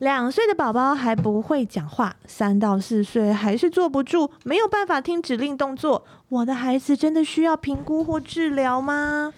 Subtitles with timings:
[0.00, 6.06] 两岁的宝宝还不会讲话，三到四岁还是坐不住，没有办法听指令动作。
[6.30, 9.30] 我的孩子真的需要评估或治疗吗？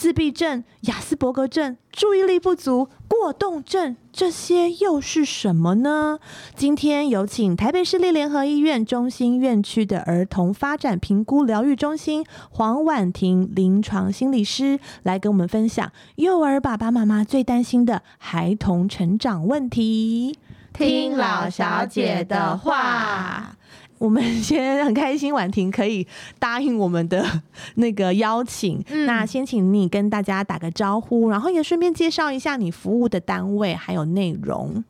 [0.00, 6.18] 自闭症、雅斯伯格症、注意力不足、过动症，这些又是什么呢？
[6.56, 20.38] 今天有请台北市立联合医院中心院区的儿童发展评估疗愈中心黄婉婷临床心理师来跟我们分享幼儿爸爸妈妈最担心的孩童成长问题。
[20.72, 23.58] 听老小姐的话。
[24.00, 26.06] 我们先很开心，婉婷可以
[26.38, 27.42] 答应我们的
[27.74, 28.82] 那个邀请。
[29.06, 34.82] 那先请你跟大家打个招呼，然后也顺便介绍一下你服务的单位还有内容。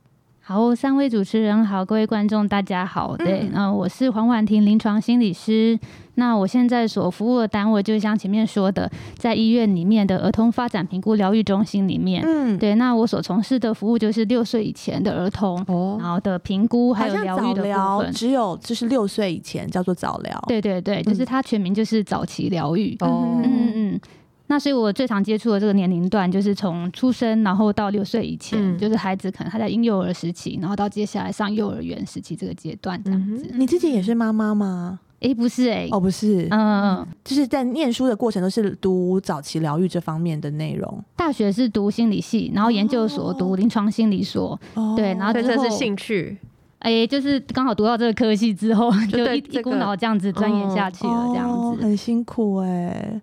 [0.52, 3.16] 好，三位主持人好，各位观众大家好。
[3.16, 5.78] 对，嗯我是黄婉婷，临床心理师。
[6.16, 12.24] 那我现在所服务的单位，就像前面说的，在医院里面的儿童发展评估疗愈中心里面。
[12.26, 12.74] 嗯，对。
[12.74, 15.64] 那我所从事的服务就是六岁以前的儿童，
[16.00, 18.12] 然后的评估还有疗愈的部分。
[18.12, 20.44] 只有就是六岁以前叫做早疗。
[20.48, 22.96] 对对对，就是它全名就是早期疗愈。
[22.98, 24.00] 哦，嗯嗯。
[24.50, 33.48] 那所以，我最常接触的这个年龄段，就是从出生然后到六岁以前，就是孩子可能他在婴幼儿时期，然后到接下来上幼儿园时期这个阶段这样子。
[33.54, 34.98] 你自己也是妈妈吗？
[35.20, 41.00] 哎，不是哎，哦，不是，嗯嗯，就是在念书的过程都是读早期疗愈这方面的内容。
[41.14, 44.58] 大学是读心理系，然后研究所读临床心理所，
[44.96, 46.36] 对，然后这是兴趣。
[46.80, 53.20] 哎，就是刚好读到这个科系之后，就一一股脑这样子钻研下去了，这样子很辛苦哎。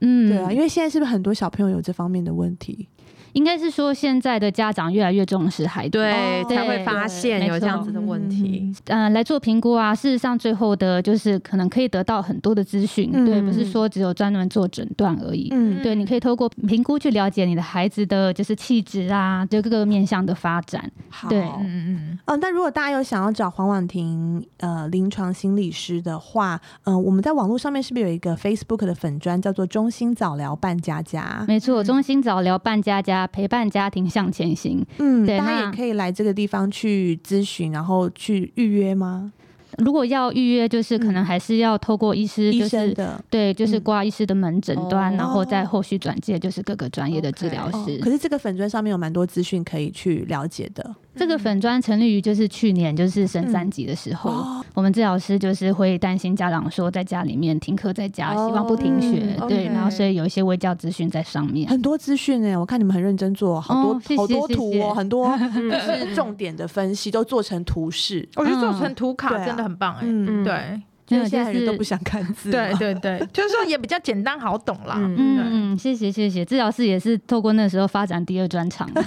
[0.00, 2.88] 嗯，对啊，因为现在是不是很多小朋友有这方面的问题？
[3.36, 8.74] 应该是说，现在的家长越来越重视孩子，对，才会发现有这样子的问题。
[8.86, 15.50] 嗯，来做评估啊，事实上最后的就是可能可以得到很多的资讯，对，不是说只有专门做诊断而已。
[15.52, 20.90] 嗯，对，你可以透过评估去了解你的孩子的就是气质啊，就各个面向的发展。
[21.28, 22.18] 对，嗯嗯嗯。
[22.24, 31.44] 哦，那如果大家有想要找黄婉婷呃临床心理师的话，嗯，我们在网络上面是不是有一个 Facebook 的粉砖叫做中心早疗伴家家？
[31.46, 33.25] 没错，中心早疗伴家家。
[33.26, 39.32] 陪伴家庭向前行，嗯，大家也可以来这个地方去咨询，然后去预约吗？
[39.78, 42.96] 如果要预约，就是可能还是要透过医师，就是
[43.28, 47.98] 对，就是挂医师的门诊端，然后再后续转介，就是各个专业的治疗师。
[47.98, 50.94] 可是这个粉砖上面有蛮多资讯可以去了解的。
[51.16, 70.82] 这个粉砖成立于就是去年就是升三级的时候，我们治疗师就是会担心家长说在家里面停课在家，希望不停学，对，然后所以有一些微教资讯在上面，很多资讯哎，我看你们很认真做，好多好多图哦，很多 就是重点的分析都做成图示，我觉得做成图卡真的很棒哎，嗯对。
[71.08, 74.96] 因为现在人都不想看字，对对对，就是说也比较简单好懂啦。
[74.98, 78.90] 嗯嗯，谢谢谢谢，治疗师也是透过那时候发展第二专长，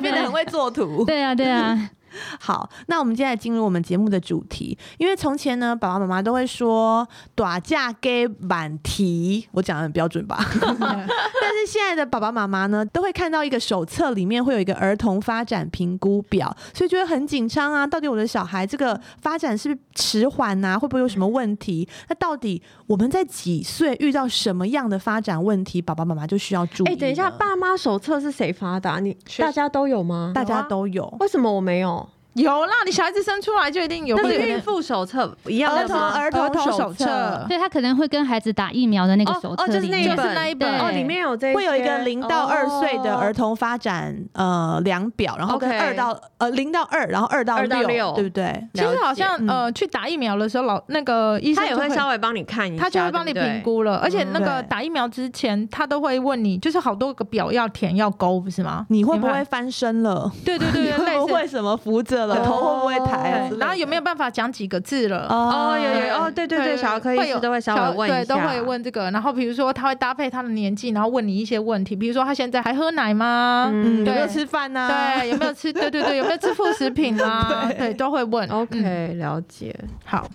[0.00, 1.04] 变得很会做图。
[1.04, 1.90] 对啊对啊。
[2.40, 4.76] 好，那我们接下来进入我们节目的主题。
[4.98, 10.38] 因为从前呢，爸爸妈妈都会说“短嫁给满题”，我讲的很标准吧？
[10.48, 17.86] 但是现在的爸爸妈妈呢，都会看到一个手册，里面会有一个儿童发展评估表，所以觉得很紧张啊。
[17.86, 20.78] 到底我的小孩这个发展是不是迟缓啊？
[20.78, 21.88] 会不会有什么问题？
[22.08, 26.88] 那到底我们在几岁遇到什么样的发展问题，爸爸妈妈就需要注意？
[26.88, 29.00] 哎，等一下，爸妈手册是谁发的？
[29.00, 30.32] 你大家都有吗？
[30.34, 32.07] 大家都有，为什么我没有？
[32.42, 34.16] 有啦，你小孩子生出来就一定有。
[34.16, 36.12] 那是孕妇手册一样的吗？
[36.14, 39.98] 儿童手册，对他可能会跟孩子打疫苗的那个手册，就是那
[40.48, 48.68] 一本，哦，里面有这，会有一个零到二岁的儿童发展呃量表，然后跟二到呃零到二，然后二到六，对不对？
[48.74, 53.96] 其实好像呃去打疫苗的时候，老那个医生他也会稍微帮你看一下，他就会帮你评估了。
[53.96, 58.86] 而且那个打疫苗之前，他都会问你，就是好多个表要填要勾，不是吗？
[58.90, 60.30] 你会不会翻身了？
[60.44, 62.44] 对对对， 会不会什么扶着了？
[62.44, 63.50] 头会不会抬？
[63.58, 65.26] 然后有没有办法讲几个字了？
[65.28, 69.10] 哦，有有哦，对对对，小儿科医师都会稍微问一下，对，都会问这个。
[69.10, 73.68] 然后比如说他会搭配他的年纪，然后问你一些问题，比如说他现在还喝奶吗？
[73.72, 74.88] 嗯，有没有吃饭呢？
[74.88, 75.72] 对，有没有吃？
[75.72, 77.68] 对对对，有没有吃副食品啊？
[77.76, 78.48] 对，都会问。
[78.48, 79.74] OK，了解。
[80.04, 80.26] 好。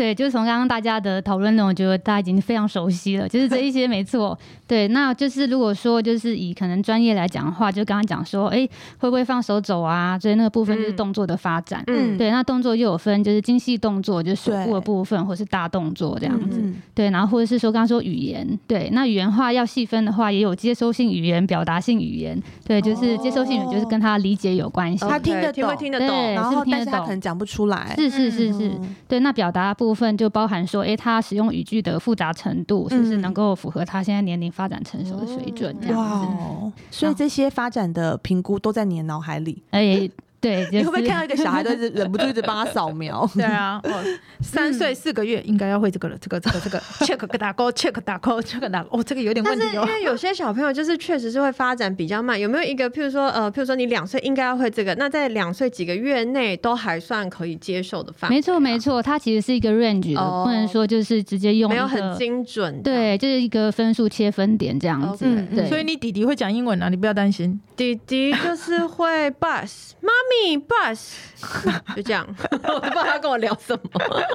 [0.00, 3.28] 对，就是从刚刚大家的讨论呢，我觉得大家已经非常熟悉了。
[3.28, 4.38] 就是这一些 没错。
[4.66, 8.66] 对，那就是如果说就是以可能专业来讲的话，就刚刚讲说，哎，
[8.96, 10.18] 会不会放手走啊？
[10.18, 11.84] 所以那个部分就是动作的发展。
[11.88, 16.62] 嗯，对，那动作又有分，就是精细动作，就是手部的部分，或是大动作这样子。
[16.94, 22.42] 对，然后或者是说刚刚说语言，对，那语言话要细分的话，也有接收性语言、表达性语言。
[22.64, 27.92] 对，就是接收性语言就是跟他理解有关系，他听得懂，听得懂，然后但是他可能讲不出来。
[27.98, 28.70] 是是是是，
[29.06, 29.89] 对，那表达部。
[29.90, 35.76] 部分就包含说，哎，他使用语句的复杂程度是不是能够符合他现在年龄发展成熟的水准？
[35.80, 39.62] 这样子，所以这些发展的评估都在你的脑海里。
[39.70, 40.08] 哎。
[40.40, 43.28] 对，就是、你会不会看到一个小孩都是忍不住一直帮他扫描？
[43.34, 44.04] 对啊，哦，
[44.40, 49.94] 三岁四个月应该要会这个了，这个这个这个 check 打勾 check 打勾 check 打勾，哦，这个有点问题但是因。
[49.94, 65.26] 为有些小朋友就是确实是会发展比较慢，有没有一个譬如说呃，譬如说你两岁应该要会这个，那在两岁几个月内都还算可以接受的范围，没错没错，它其实是一个 range 的，哦不能说就是直接用没有很精准。，对，就是一个分数切分点这样子。
[65.54, 67.60] 对，所以你弟弟会讲英文啊，你不要担心。
[67.76, 70.29] 弟弟就是会 bus，妈咪
[70.68, 71.14] bus，
[71.96, 73.80] 就这样， 我都不知道他跟我聊什么。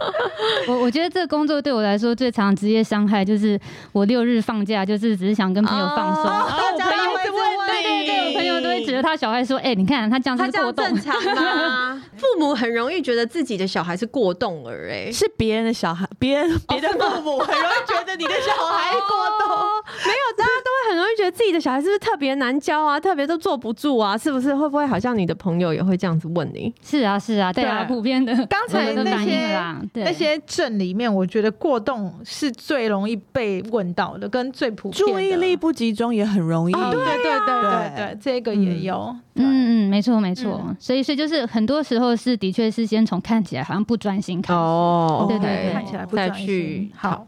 [0.68, 3.60] 我我觉得这个工作对我来说最长的职业伤害就是
[3.92, 6.24] 我六日放假，就是只是想跟朋友放松。
[6.26, 10.86] 哦大家都会问对对对，我朋友都会指着他小孩说：“哎、你看他这样他这是过动。
[10.86, 12.04] 样正常吗？
[12.18, 19.50] 父母很容易觉得自己的小孩是过动儿，哎，是别人的小孩，别人别的父母很容易觉得你的小孩过动。
[19.50, 24.56] 哦没有，大家都会很容易觉得自己的小孩是不是特别难教啊，特别都坐不住啊，是不是？
[24.56, 26.74] 会不会好像你的朋友也会这样子问你？
[26.82, 29.60] 是啊是啊，对啊，对普遍的刚才那些
[29.94, 35.56] 那些症里面，我觉得过动是最容易被问到的，跟最普遍的注意力。
[35.56, 36.74] 不集中也很容易。
[36.74, 39.16] 对对对对对对，这个也有。
[39.34, 44.58] 对嗯嗯，没错没错，嗯所以所以就是很多时候是的确是先从看起来好像不专心开始。
[44.58, 47.26] 哦对对对看起来不再专心去好。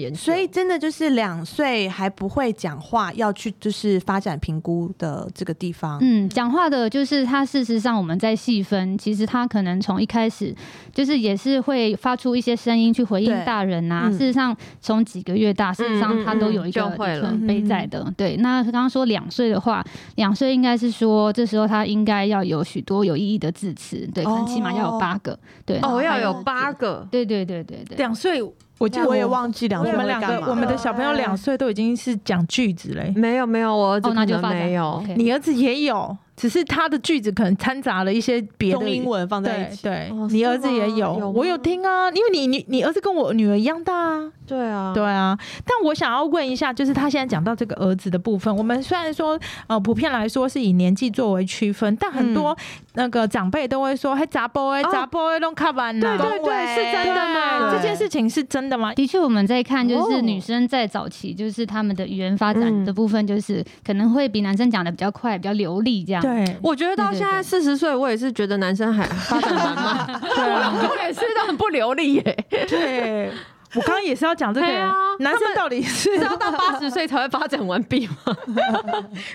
[0.00, 5.98] 研究所以真的就是两岁还不会讲话，要去就是发展评估的这个地方。
[6.00, 10.54] 嗯，讲话的就是他，事实上我们在细分，其实他可能从一开始
[10.92, 18.12] 就是也是会发出一些声音去回应大人呐、嗯事实上从几个月大，事实上他都有一个就会了准备在的。
[18.16, 19.84] 对，那刚刚说两岁的话，
[20.16, 25.38] 两岁应该是说这时候他应该要有许多有意义的字词，对，可能起码要有八个。
[25.64, 27.96] 对，哦，要有八个，对对对对对。
[27.96, 28.42] 两岁，
[28.80, 33.12] 我记得我也忘记两岁我们两会干嘛，个我们的小朋友两岁都已经是讲句子嘞。
[33.14, 35.04] 没有没有，我儿子哦，那可能就没有。
[35.16, 39.82] 你儿子也有，只是他的句子可能掺杂了一些别的中英文放在一起。
[39.82, 44.32] 对你儿子也有，有我有听啊，因为你你你儿子跟我女儿一样大啊。
[44.46, 52.56] 对啊，对啊，但我想要问一下，就是他现在讲到这个儿子的部分，我们虽然说呃普遍来说是以年纪作为区分，但很多
[52.94, 54.88] 那个长辈都会说，嘿杂波哎哦。
[54.90, 57.70] 杂波哎弄卡完了，对对对，是真的吗？
[57.70, 57.78] 对。
[57.78, 58.92] 这件事情是真的吗？
[58.94, 60.20] 的确，我们在看就是哦。
[60.20, 66.20] 女生在早期，就是他们的语言发展嗯的部分，就是可能会比男生讲的比较快、比较流利这样。
[66.22, 66.56] 对。
[66.62, 73.30] 我觉得到现在四十岁，我也是觉得男生还发展蛮慢， 对啊，我也是都很不流利耶，对。
[73.74, 78.14] 我刚刚也是要讲这个对啊，男生到底是是要到八十岁才会发展完毕吗？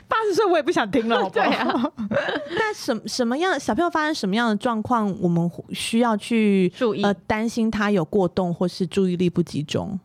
[0.08, 1.92] 八十岁，我也不想听了，好不好？
[2.52, 9.98] 那什什么样小朋友发生什么样的状况，我们需要去注意呃担心他有过动或是注意力不集中？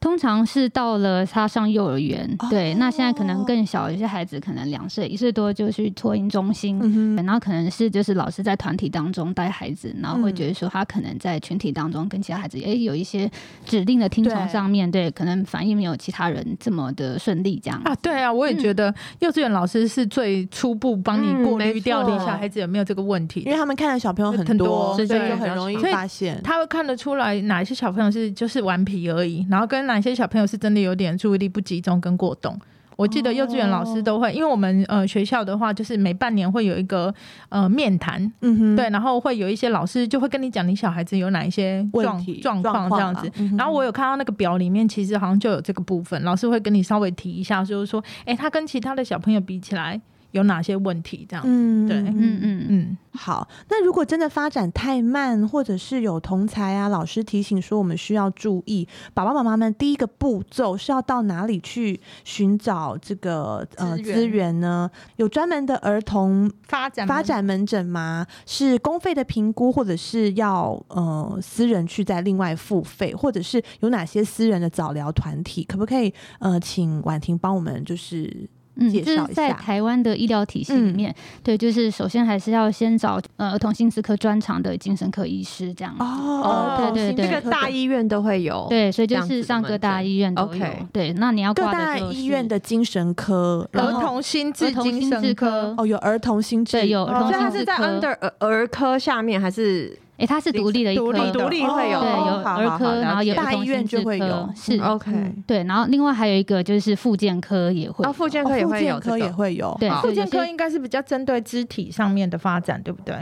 [0.00, 2.46] 通常是到了他上幼儿园，哦。
[2.48, 6.80] 对，那现在可能更小，有些孩子可能两岁、一岁多就去托婴中心。
[6.82, 13.30] 嗯然后可能是就是老师在团体当中带孩子，然后会嗯觉得说他可能在群体当中跟其他孩子诶有一些
[13.66, 17.80] 指定的听从上面对，可能反应没有其他人这么的顺利这样。
[17.84, 23.40] 啊，对啊，我也觉得幼稚园老师是最初步帮你嗯过滤没掉你错小孩子有没有这个问题。
[23.40, 26.40] 因为他们看的小朋友很很多，所以对就很容易发现。
[26.42, 32.58] 他会看得出来哪一些小朋友是就是顽皮而已，然后跟哪些小朋友是真的有点注意力不集中跟过动。
[32.96, 37.14] 我记得幼稚园老师都会，因为我们呃学校的话，就是每半年会有一个
[37.48, 43.32] 呃面谈，嗯哼，对，然后会有一些老师就会跟你讲你小孩子有哪一些状状况这样子。
[43.56, 49.98] 然后我有看到那个表里面，其实好像就有这个部分，老师会跟你稍微提一下，就是说，哎，他跟其他的小朋友比起来
[50.32, 51.44] 有哪些问题这样。
[51.46, 64.90] 嗯对嗯嗯嗯，嗯，好，那如果真的发展太慢，或者是有同才啊，老师提醒说我们需要注意，爸爸妈妈们第一个步骤是要到哪里去寻找这个呃资源源呢？
[65.16, 68.26] 有专门的儿童发展发展门诊吗？
[68.46, 75.64] 是公费的评估，或者是要呃私人去再另外付费，或者是有哪些私人的早疗团体？
[75.64, 78.48] 可不可以呃请婉婷帮我们就是
[78.88, 79.26] 介绍一下。
[79.26, 80.94] 是在台湾的医疗体系里嗯。
[80.94, 86.02] 面，对，就是首先还是要先找呃儿童心智科专长的精神科医师这样子。
[86.02, 90.48] 哦对对对这个大医院都会有，对，所以就是上各大医院都有。
[90.48, 95.50] OK 对，那你要各挂的就是大医院的精神科，儿童心智精神科。
[95.50, 96.72] 科，哦有儿童心智。
[96.78, 98.08] 对，有儿哦童所以它是在心智科。
[98.08, 102.00] under 儿儿科下面还是哎，它是独立的一科，独立独立会有？
[102.00, 104.78] 对，有哦好好好儿科，然后有大医院就会有是。
[104.80, 113.14] OK，嗯对，然后另外还有一个就是复健科也会哦，有，复健科也哦会有复健科也，会有，对，好对有些复健科应该是比较针对肢体上面的发展，对不对？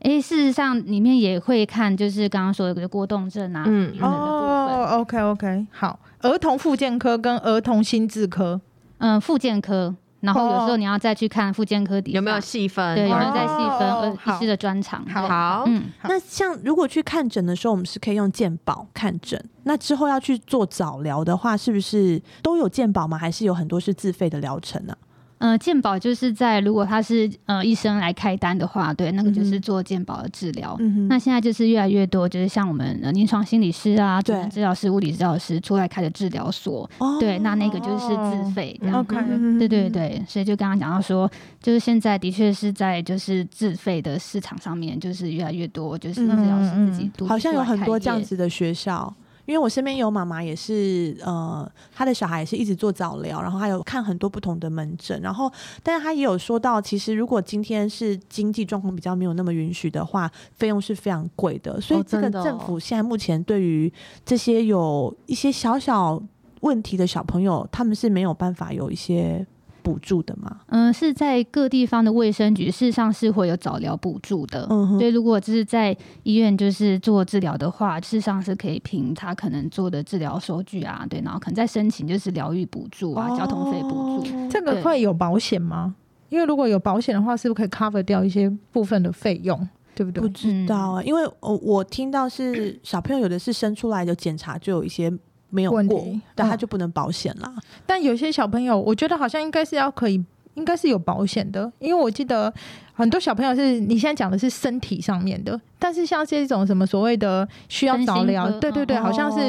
[0.00, 3.94] 哎，事实上里面也会看，就是刚刚说的过动症啊，嗯。
[4.00, 8.60] 哦，OK OK，好，儿童复健科跟儿童心智科，
[8.98, 12.94] 嗯，复健科，然后有时哦候你要再去看附健科底有没有细分？
[12.94, 15.04] 对有没有再细分呃好医师的专长？
[15.06, 19.42] 好好，嗯，那像如果去看诊的时候，我们是可以用健保看诊。
[19.64, 23.16] 那之后要去做早疗的话，是不是都有健保吗？
[23.16, 24.96] 还是有很多是自费的疗程呢、
[25.40, 30.76] 呃，健保就是在如果他是呃医生来开单的话，对，那个就是做健保的治疗。
[30.80, 39.00] 嗯，那现在就是越来越多，就是像我们呃临床心理师啊、主治疗师、物理治疗师出来开的治疗所，哦对，那那个就是自费这样。
[39.00, 41.30] OK 嗯对对对，所以就刚刚讲到说，
[41.62, 49.10] 就是现在的确是在就是自费的市场上面，就是越来越多，就是治疗师自己好像有很多这样子的学校。
[49.50, 55.52] 因为我身边有妈妈也是，呃，她的小孩也是一直做早疗，然后还有看很多不同的门诊，然后，
[55.82, 61.80] 但是她也有说到，其实如果今天是经济状况比较没有那么允许的话，费用是非常贵的。
[61.80, 63.92] 所以哦这个政府现在目前对于
[64.24, 66.22] 这些有一些小小
[66.60, 69.44] 问题的小朋友，他们是没有办法有一些
[69.82, 70.60] 补助的嘛？
[70.68, 74.66] 嗯、是在各地方的卫生局，事实上是会有早疗补助的。
[74.70, 83.88] 嗯哼所以如果就是在医院就是做治疗的话，事实上是可以凭他可能做的治疗收据啊，对，然后可能再申请就是疗愈补助啊、交通费补
[84.24, 84.36] 助。
[84.36, 85.94] 哦这个会有保险吗？
[86.28, 89.68] 因为如果有保险的话，是不是可以 cover 掉一些部分的费用？
[89.92, 90.28] 对不对不？
[90.28, 95.12] 知道啊、因为我我听到是小朋友有的是生出来的检查就有一些
[95.50, 97.52] 没有过问题，但他嗯就不能保险啦。
[97.86, 102.52] 但有些小朋友，我觉得好像应该是要可以，应该是有保险的，因为我记得
[102.94, 109.40] 很多小朋友是你现在讲的是身体上面的，但是像这种什么所谓的需要早疗科，对对对，好像是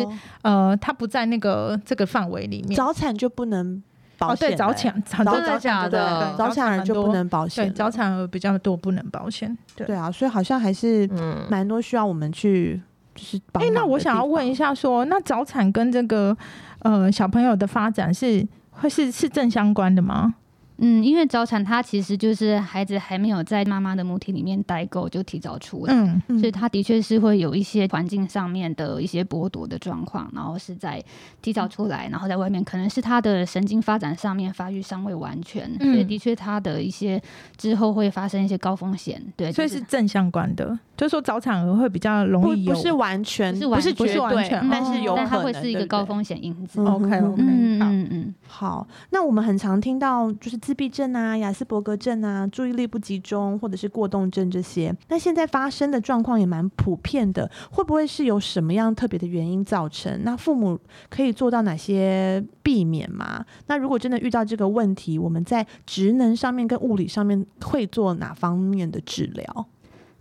[0.44, 2.76] 哦呃，他不在那个这个范围里面。
[2.76, 3.82] 早产就不能
[4.18, 7.72] 保哦，险、对，早产很多真的早产的早产儿就不能保险了。
[7.72, 9.58] 对早产儿比较多不能保险。
[9.76, 12.80] 对对啊，所以好像还是嗯，蛮多需要我们去
[13.22, 16.36] 就是帮哎、忙的那我想要问一下，下说那早产跟这个
[16.80, 20.34] 呃小朋友的发展是会是是正相关的吗？
[20.82, 25.94] 嗯，因为早产它其实就是孩子还没有在妈妈的母体里面待够就提早出来。
[25.94, 31.02] 嗯，嗯所以它的确是会有一些环境上面的一些剥夺的状况，然后是在
[31.42, 37.22] 提早出来，然后在外面可能是他的神经发展上面发育尚未完全，嗯所以的确他的一些
[37.56, 46.82] 之后会发生一些高风险，对，所以是正相关的，就是说早产儿会比较容易有不不是完全不是完不是完全但是有可能，但它会是一个高风险因子。
[46.82, 47.80] 嗯 OK OK，嗯。
[47.84, 54.96] 嗯嗯，好，那我们很常听到就是自闭症啊、雅斯伯格症啊、注意力不集中或者是过动症这些。
[55.10, 60.24] 那现在发生的状况也蛮普遍的，会不会是有什么样特别的原因造成？
[60.24, 63.46] 那父母可以做到哪些避免吗？
[63.68, 69.66] 那如果真的遇到这个问题，我们在职能上面跟物理上面会做哪方面的治疗？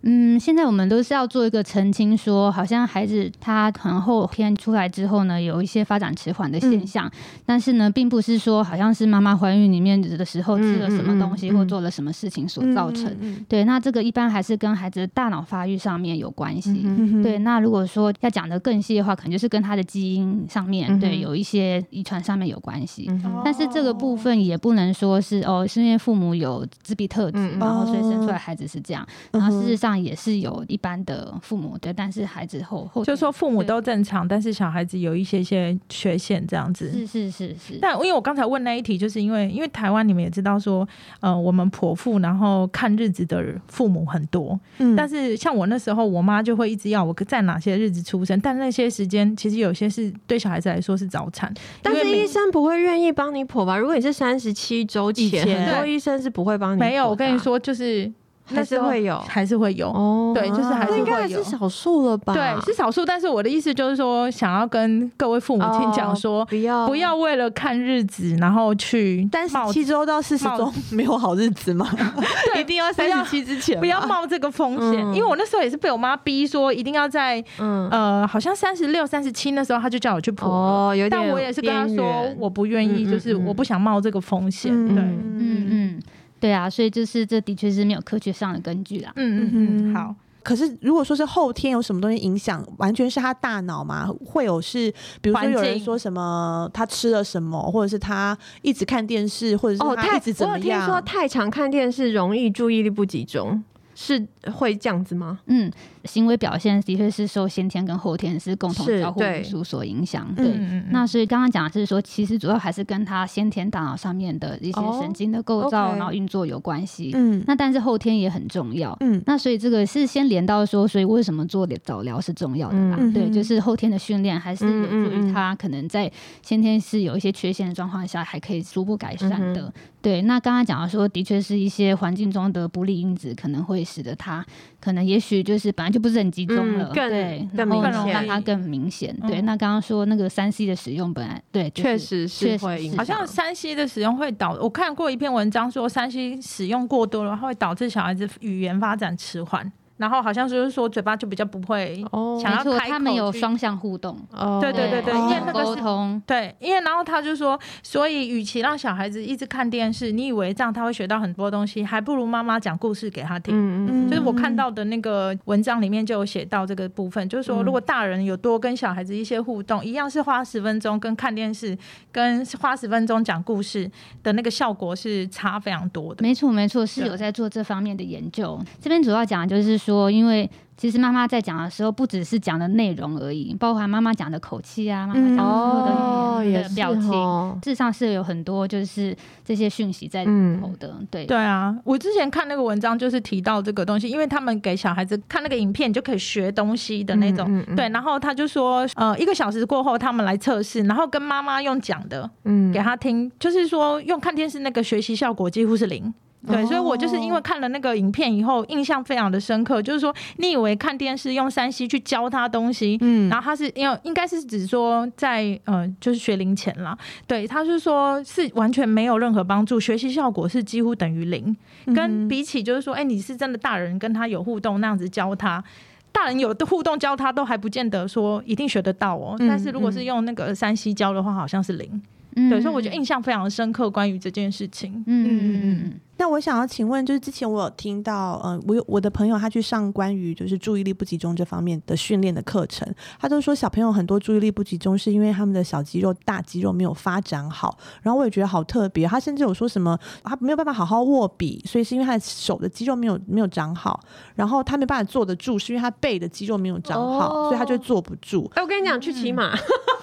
[0.03, 7.09] 嗯，现在我们都是要做一个澄清说好像孩子他可能后天出来之后呢，有一些发展迟缓的现象，
[7.45, 13.15] 但是呢，并不是说好像是妈妈怀孕里面的时候吃了什么东西、或做了什么事情所造成。
[13.19, 16.83] 嗯对，那这个一般还是跟孩子的大脑发育上面有关系。
[17.21, 23.07] 对，那如果说要讲的更细的话，可能就是跟他的基因上面，嗯对，有一些遗传上面有关系。
[23.09, 29.05] 嗯但是这个部分也不能说是哦，是因为父母有自闭特质，然后所以生出来孩子是这样。
[29.31, 36.91] 嗯然后事实上也是有一般的父母对，但是孩子后后就是说父母都正常，但是小孩子有一些些缺陷这样子。
[36.91, 40.87] 是是是是，但因为我刚才问那一题，就是因为因为台湾你们也知道说，
[41.19, 53.77] 呃，我们剖腹然后看日子的父母很多，嗯但是像我那时候，我妈就会一直要我在哪些日子出生，但那些时间其实有些是对小孩子来说是早产，但是医生不会愿意帮你剖吧？
[53.77, 56.79] 如果你是三十七周前，前很多医生是不会帮你。
[56.79, 58.11] 没有，我跟你说，就是
[58.49, 59.89] 那还是会有还是会有。
[59.89, 62.33] 哦对就是还是那应该会有还是少数了吧？
[62.33, 71.89] 对，是少数，但是我的意思就是说，想要跟各位父母亲讲说，不要不要为了看日子，然后去但是冒七周到四十冒周 没有好日子吗？
[72.57, 80.51] 一定要三十七之前吗，不要冒这个风险，嗯因为我那时候也是被我妈逼说一定要在嗯呃，好像三十六、三十七那时候，她就叫我去剖了。
[80.51, 84.71] 哦，有点但我也是跟她边说，我不愿意，嗯嗯就是嗯我不想冒这个风险。
[84.73, 85.99] 嗯对，嗯嗯嗯，
[86.41, 89.13] 对啊，所以就是这的确是没有科学上的根据啦。
[89.15, 90.13] 嗯嗯嗯嗯，好。
[90.43, 94.09] 可是如果说是后天有什么东西影响，完全是他大脑嘛？
[94.25, 100.87] 会有是，比如说有人境说什么他吃了什么，或者是他一直看电视，或者是哦，太他一直怎我有听么样？
[100.87, 105.37] 说太常看电视容易注意力不集中，是会这样子吗？
[105.45, 105.71] 嗯，
[106.05, 110.27] 行为表现的确是受先天跟后天是共同交互因素所影响。
[110.37, 117.11] 嗯对，那所以刚刚讲的是说，其实主要还是跟他先天大脑上面的一些哦神经的构造然后运作有关系。
[117.13, 118.95] 嗯那但是后天也很重要。
[118.99, 122.97] 嗯那所以这个是先连到说，所以为什么做早疗是重要的啦？
[123.13, 129.61] 对，就是后天的训练还是有助于他可能在先天是有一些缺陷的状况下，还可以逐步改善的。
[129.61, 134.43] 嗯对，那刚刚讲到说，的确是一些环境中的不利因子，可能会使得他
[134.79, 139.15] 可能也许就是本来就不是很集中了，嗯更对，更然后明显让它更明显。
[139.27, 149.71] 对，嗯那刚刚说那个三 C 的使用本来对，就是确实是是会影响，好像三 C 的使用会导，我看过一篇文章说三 C 使用过多的话会导致小孩子语言发展迟缓，
[150.01, 156.21] 然后好像就是说嘴巴就比较不会哦没错，想要开他们有双向互动，哦对对对对因为那个沟是通。
[156.25, 163.53] 对，因为然后他就说，所以与其让小孩子一直看电视，你以为这样他会学到很多东西，还不如妈妈讲故事给他听。
[163.55, 171.77] 嗯嗯就是我看到的那个文章里面就有写到这个部分，就是说，嗯如果大人有多跟小孩子一些互动，一样是花十分钟跟看电视，
[172.11, 173.89] 跟花十分钟讲故事
[174.23, 176.23] 的那个效果是差非常多的。
[176.23, 178.59] 没错，没错，是有在做这方面的研究。
[178.81, 190.95] 这边主要讲的就是说，因为其实妈妈在讲的时候，不只是讲的内容而已，包含妈妈讲的口气啊，妈妈讲的所有的表情，哦事实上是有很多就是这些讯息在里头的。
[191.11, 197.45] 对，对啊，我之前看那个文章就是提到这个东西，因为他们给小孩子看那个影片，就可以学东西的那种。
[197.47, 206.11] 嗯嗯嗯对，然后他就说，呃，一个小时过后他们来测试，然后跟妈妈用讲的嗯给他听，就是说用看电视那个学习效果几乎是零。
[206.47, 209.81] 对，哦所以我就是因为看了那个影片以后，印象非常的深刻。
[209.81, 221.55] 就是说，你以为看电视用山西去教他东西，嗯然后他是因为应该是指说在呃就是学龄前啦，对，他是说是完全没有任何帮助，学习效果是几乎等于零。
[221.95, 225.63] 跟比起就是说，哎、你是真的大人跟他有互动那样子教他。
[226.11, 232.01] 大人有的互动教他都还不见得说一定学得到哦，嗯但是如果是用那个山西教的话，好像是零。
[232.35, 235.03] 嗯对，所以我觉得印象非常深刻，关于这件事情。
[235.05, 242.87] 嗯嗯嗯嗯那我想要请问，就是之前我有听到，呃，我有我的朋友他去上关于就是注意力不集中这方面的训练的课程，
[243.19, 247.75] 他都说小朋友很多注意力不集中是因为他们的小肌肉、大肌肉没有发展好。
[248.03, 253.99] 然后我也觉得好特别，他甚至有说什么他没有办法好好握笔，所以是因为他的手的肌肉没有没有长好，
[254.35, 258.47] 然后他没办法坐得住，是因为他背的肌肉没有长好，哦所以他就坐不住。
[258.53, 259.49] 哎、我跟你讲，去骑马。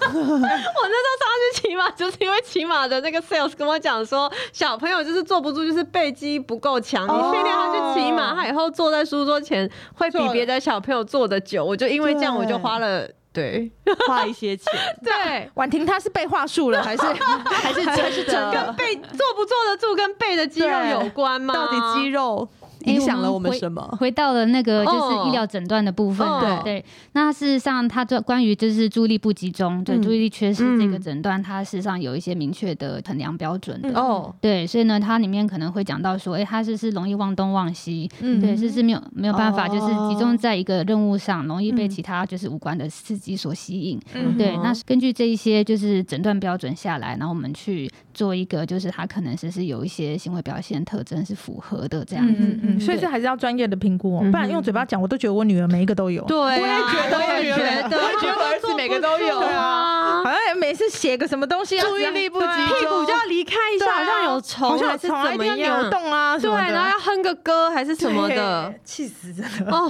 [0.09, 7.05] 我那时候上去骑马，就是因为骑马的那个 sales 跟我讲说，小朋友就是坐不住，就是背肌不够强。
[7.05, 11.63] 你训练他去骑马，他以后坐在书桌前会比别的小朋友坐的久。
[11.63, 13.71] 我就因为这样，我就花了 对
[14.07, 15.49] 花一些钱， 对。
[15.53, 18.75] 婉婷她是背话术了，还是还是 还是真跟？
[18.75, 21.53] 背坐不坐得住跟背的肌肉有关吗？
[21.53, 23.81] 到底肌肉诶影响了我们什么？
[23.99, 26.83] 回到了那个就是哦医疗诊断的部分啊，哦对。
[27.13, 33.89] 那事实上，它这关于就是注意力不集中，对嗯注意力缺失这个嗯诊断，它事实上有一些明确的衡量标准的。
[33.99, 38.09] 哦，对，所以呢，它里面可能会讲到说，哎、它是是容易忘东忘西？
[38.21, 43.99] 嗯对，是是没有没有办法，就是集中哦在一个任务上，容易被嗯其他就是无关的刺激所吸引。
[44.13, 52.33] 嗯对，嗯那根据这一些就是诊断标准下来，然后我们去做一个，就是他可能是是有一些行为表现特征是符合的这样子。
[52.37, 56.21] 嗯嗯，所以对这还是要专业的评估哦，嗯不然用嘴巴讲，我都觉得我女儿每一个都有。
[56.25, 60.21] 对啊，我也觉得我也觉得，我也觉得我儿子每个都有对啊。
[60.21, 65.89] 好像每次写个什么东西啊，注意力不集中屁股就要离开一下，好像有虫好像虫啊，一定要怎么样扭？
[65.89, 69.71] 动啊，什对，然后要哼个歌还是什么的对，气死真的。
[69.71, 69.89] 哦。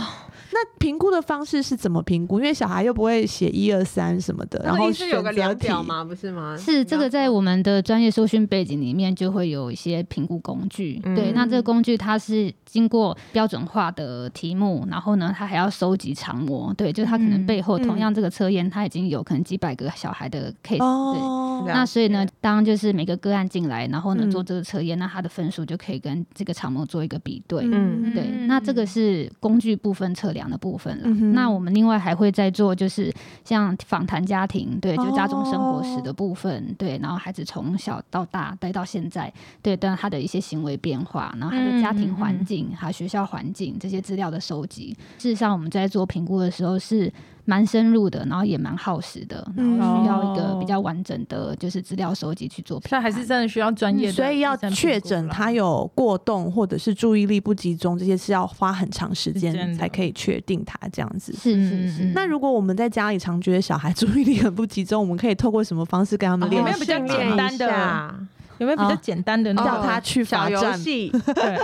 [0.52, 2.40] 那评估的方式是怎么评估？
[2.40, 5.84] 因为小孩又不会写一二三什么的，然后是有个量表？
[5.84, 6.04] 吗？
[6.04, 6.58] 不是吗？
[6.58, 11.00] 是这个，在我们的专业受训背景里面，就会有一些评估工具。
[11.04, 16.74] 嗯对，那这个工具它是经过标准化的题目，然后呢，它还要收集长模。
[16.74, 20.78] 对，就是它可能背后嗯同样这个测验，它已经有可能几百个小孩的 case。
[20.78, 20.80] 对。
[20.80, 27.64] 哦，了那所以呢，当就是每个个案进来，然后呢嗯做这个测验，那它的分数就可以跟这个长模做一个比对。
[27.72, 31.04] 嗯对，那这个是工具部分测量的部分了。
[31.06, 33.12] 嗯那我们另外还会再做，就是
[33.44, 44.96] 像访谈家庭，对，就家中生活史哦的部分，对，然后孩子从小到大待到现在，对，但他的一些行为变化，然后他的家庭环境、还有学校环境这些资料的收集。
[45.18, 47.12] 事实上，我们在做评估的时候是
[47.50, 53.12] 蛮深入的，然后也蛮耗时的，然后需要一个比较完整的就是资料收集去做评所以判。
[53.12, 61.34] 还是真的需要专业的所以要确诊他有过动或者是注意力不集中，这些是要花很长时间才可以确定他这样子。
[61.34, 62.04] 是是是。
[62.14, 66.70] 那如果我们在家里常觉得小孩 注意力很不集中，我们可以透过什么方式跟他们练习？
[66.70, 68.16] 有没有比较简单的一下
[68.60, 70.78] 有没有比较简单的那叫他去小游罚站？
[70.78, 71.10] 戏？
[71.34, 71.60] 对，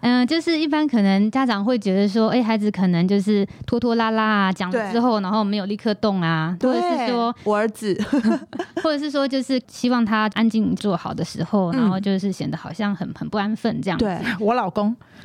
[0.00, 7.96] 嗯、就是一般可能家长会觉得说，哎、孩子可能就是拖拖拉拉啊，讲了之后，然后没有立刻动啊，或者是说，我儿子，
[8.82, 13.98] 或者是说，就是希望他安静坐好的时候，嗯然后就是显得好像很很不安分这样。
[13.98, 14.94] 对， 我老公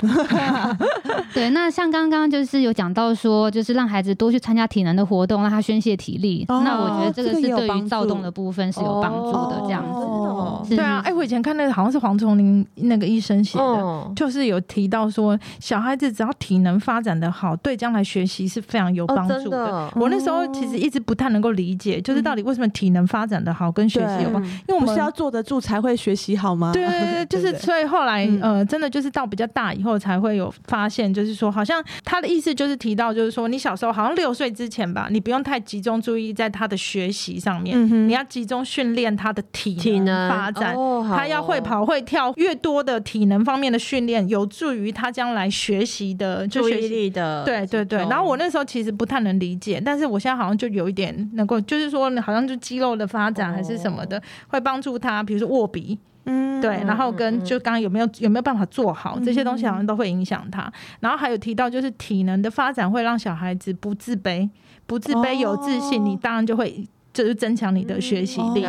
[1.32, 6.44] 对，那像刚刚就是有讲到说，就是让孩子多去参加体能的活动，让他宣泄体力。
[6.48, 10.00] 哦那我觉得这个是对于躁动的部分是有帮助的，这样子。
[10.00, 13.64] 哦是对啊，哎、我以前看那个好像是黄崇林那个医生写的。
[13.64, 24.42] 哦，就是有提到说，小孩子只要体能发展的好，对将来学习是非常有帮助哦的我那时候其实一直不太能够理解，就是到底为什么体能发展的好跟学习有关？
[24.42, 26.72] 嗯因为我们不是要坐得住才会学习好吗？
[26.72, 40.74] 对 对对，就是所以后来嗯呃，真的就是到比较大以后才会有发现，就是说好像他的意思就是提到，就是说你小时候好像六岁之前吧，你不用太集中注意在他的学习上面，嗯你要集中训练他的体体能发展。
[41.14, 57.44] 他要会跑会跳，越多的体能方面的训练，有助于他将来学习的就注意学习力的，对对对，然后我那时候其实不太能理解，但是我现在好像就有一点能够，就是说好像就肌肉的发展还是什么的，会帮助他，比如说握笔，嗯对，然后跟嗯。
[57.44, 60.72] 就刚刚有没有有没有办法做好这些东西，好像都会影响他。
[61.00, 64.48] 然后还有提到就是体能的发展会让小孩子不自卑，
[64.86, 66.04] 不自卑有自信，哦。
[66.04, 68.64] 你当然就会就是增强你的学习力。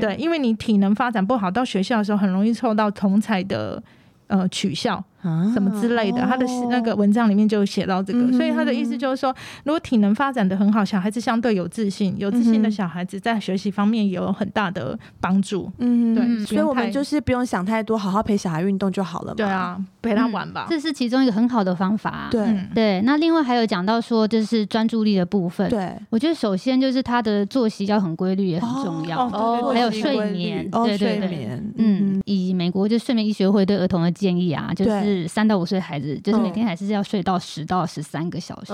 [0.00, 3.82] 对，因为你体能发展不好，到学校的时候很容易受到同才的
[4.28, 5.02] 呃取笑。
[5.22, 15.70] 啊什么之类的，他的哦那个文章里面就有写到这个，嗯所以他的意思就是说，如果体能发展的很好，小孩子相对有自信，有自信的小孩子在学习方面也有很大的帮助。
[15.78, 19.34] 嗯，对所以我们就是不用想太多，好好陪小孩运动就好了嘛。
[19.36, 20.66] 对，啊，陪他玩吧。
[20.68, 22.28] 这是其中一个很好的方法。
[22.30, 25.68] 对嗯对，那另外还有讲到说，就是专注力的部分。
[25.68, 29.26] 对，我觉得首先就是他的作息要很规律，也很重要。
[29.26, 38.72] 哦哦还有睡眠哦，对对对睡眠，嗯，以美国就睡眠医学会对儿童的建议啊，就对是三到五岁孩子，就是每嗯天还是要睡到十到十三个小时。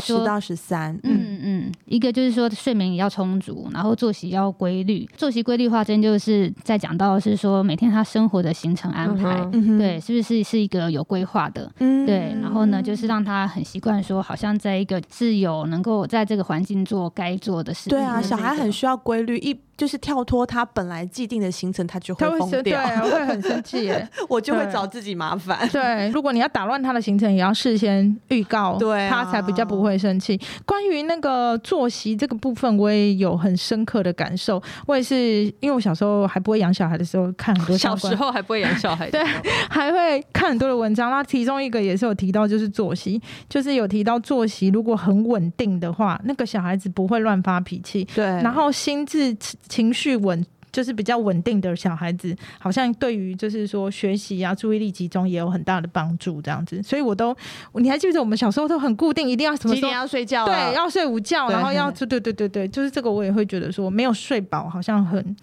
[0.00, 5.08] 十到十三，嗯嗯嗯，一个就是说睡眠也要充足，然后作息要规律。
[5.16, 9.34] 作息规律化，真就是在讲到是说每天他生活的行程安排，
[9.78, 11.70] 对，，是不是是一个有规划的？
[11.78, 17.90] 嗯对，然后呢，就是让他很习惯说，好像在一个自由能够在这个环境做该做的事情。
[17.90, 24.08] 对啊，小孩很需要规律，一就是跳脱他本来既定的行程，他就会疯掉，啊，会很生气耶。
[24.28, 25.68] 我就会找自己麻烦。
[25.70, 30.40] 对，如果你要打乱他的行程，也要事先预告，对啊他才比较不会生气。
[30.64, 34.62] 关于那个作息这个部分，我也有很深刻的感受。
[34.86, 39.22] 我也是因为我小时候还不会养小孩的时候，看很多小时候还不会养小孩， 对，
[39.68, 49.34] 还会看很多的文章，那其中一个也是有提到，就是作息，就是有提到作息如果很稳定的话，那个小孩子不会乱发脾气，对，然后心智
[49.68, 50.44] 情绪稳。
[50.74, 56.82] 就是比较稳定的小孩子，好像对于就是说学习啊、注意力集中也有很大的帮助，这样子。
[56.82, 57.32] 所以我都，
[57.74, 60.52] 你还记不记得我们小时候都很固定，一定要什么时候要睡觉了？
[60.52, 65.36] 对，要睡午觉，然后要对对对对对，就是这个我也会觉得说没有睡饱，好像很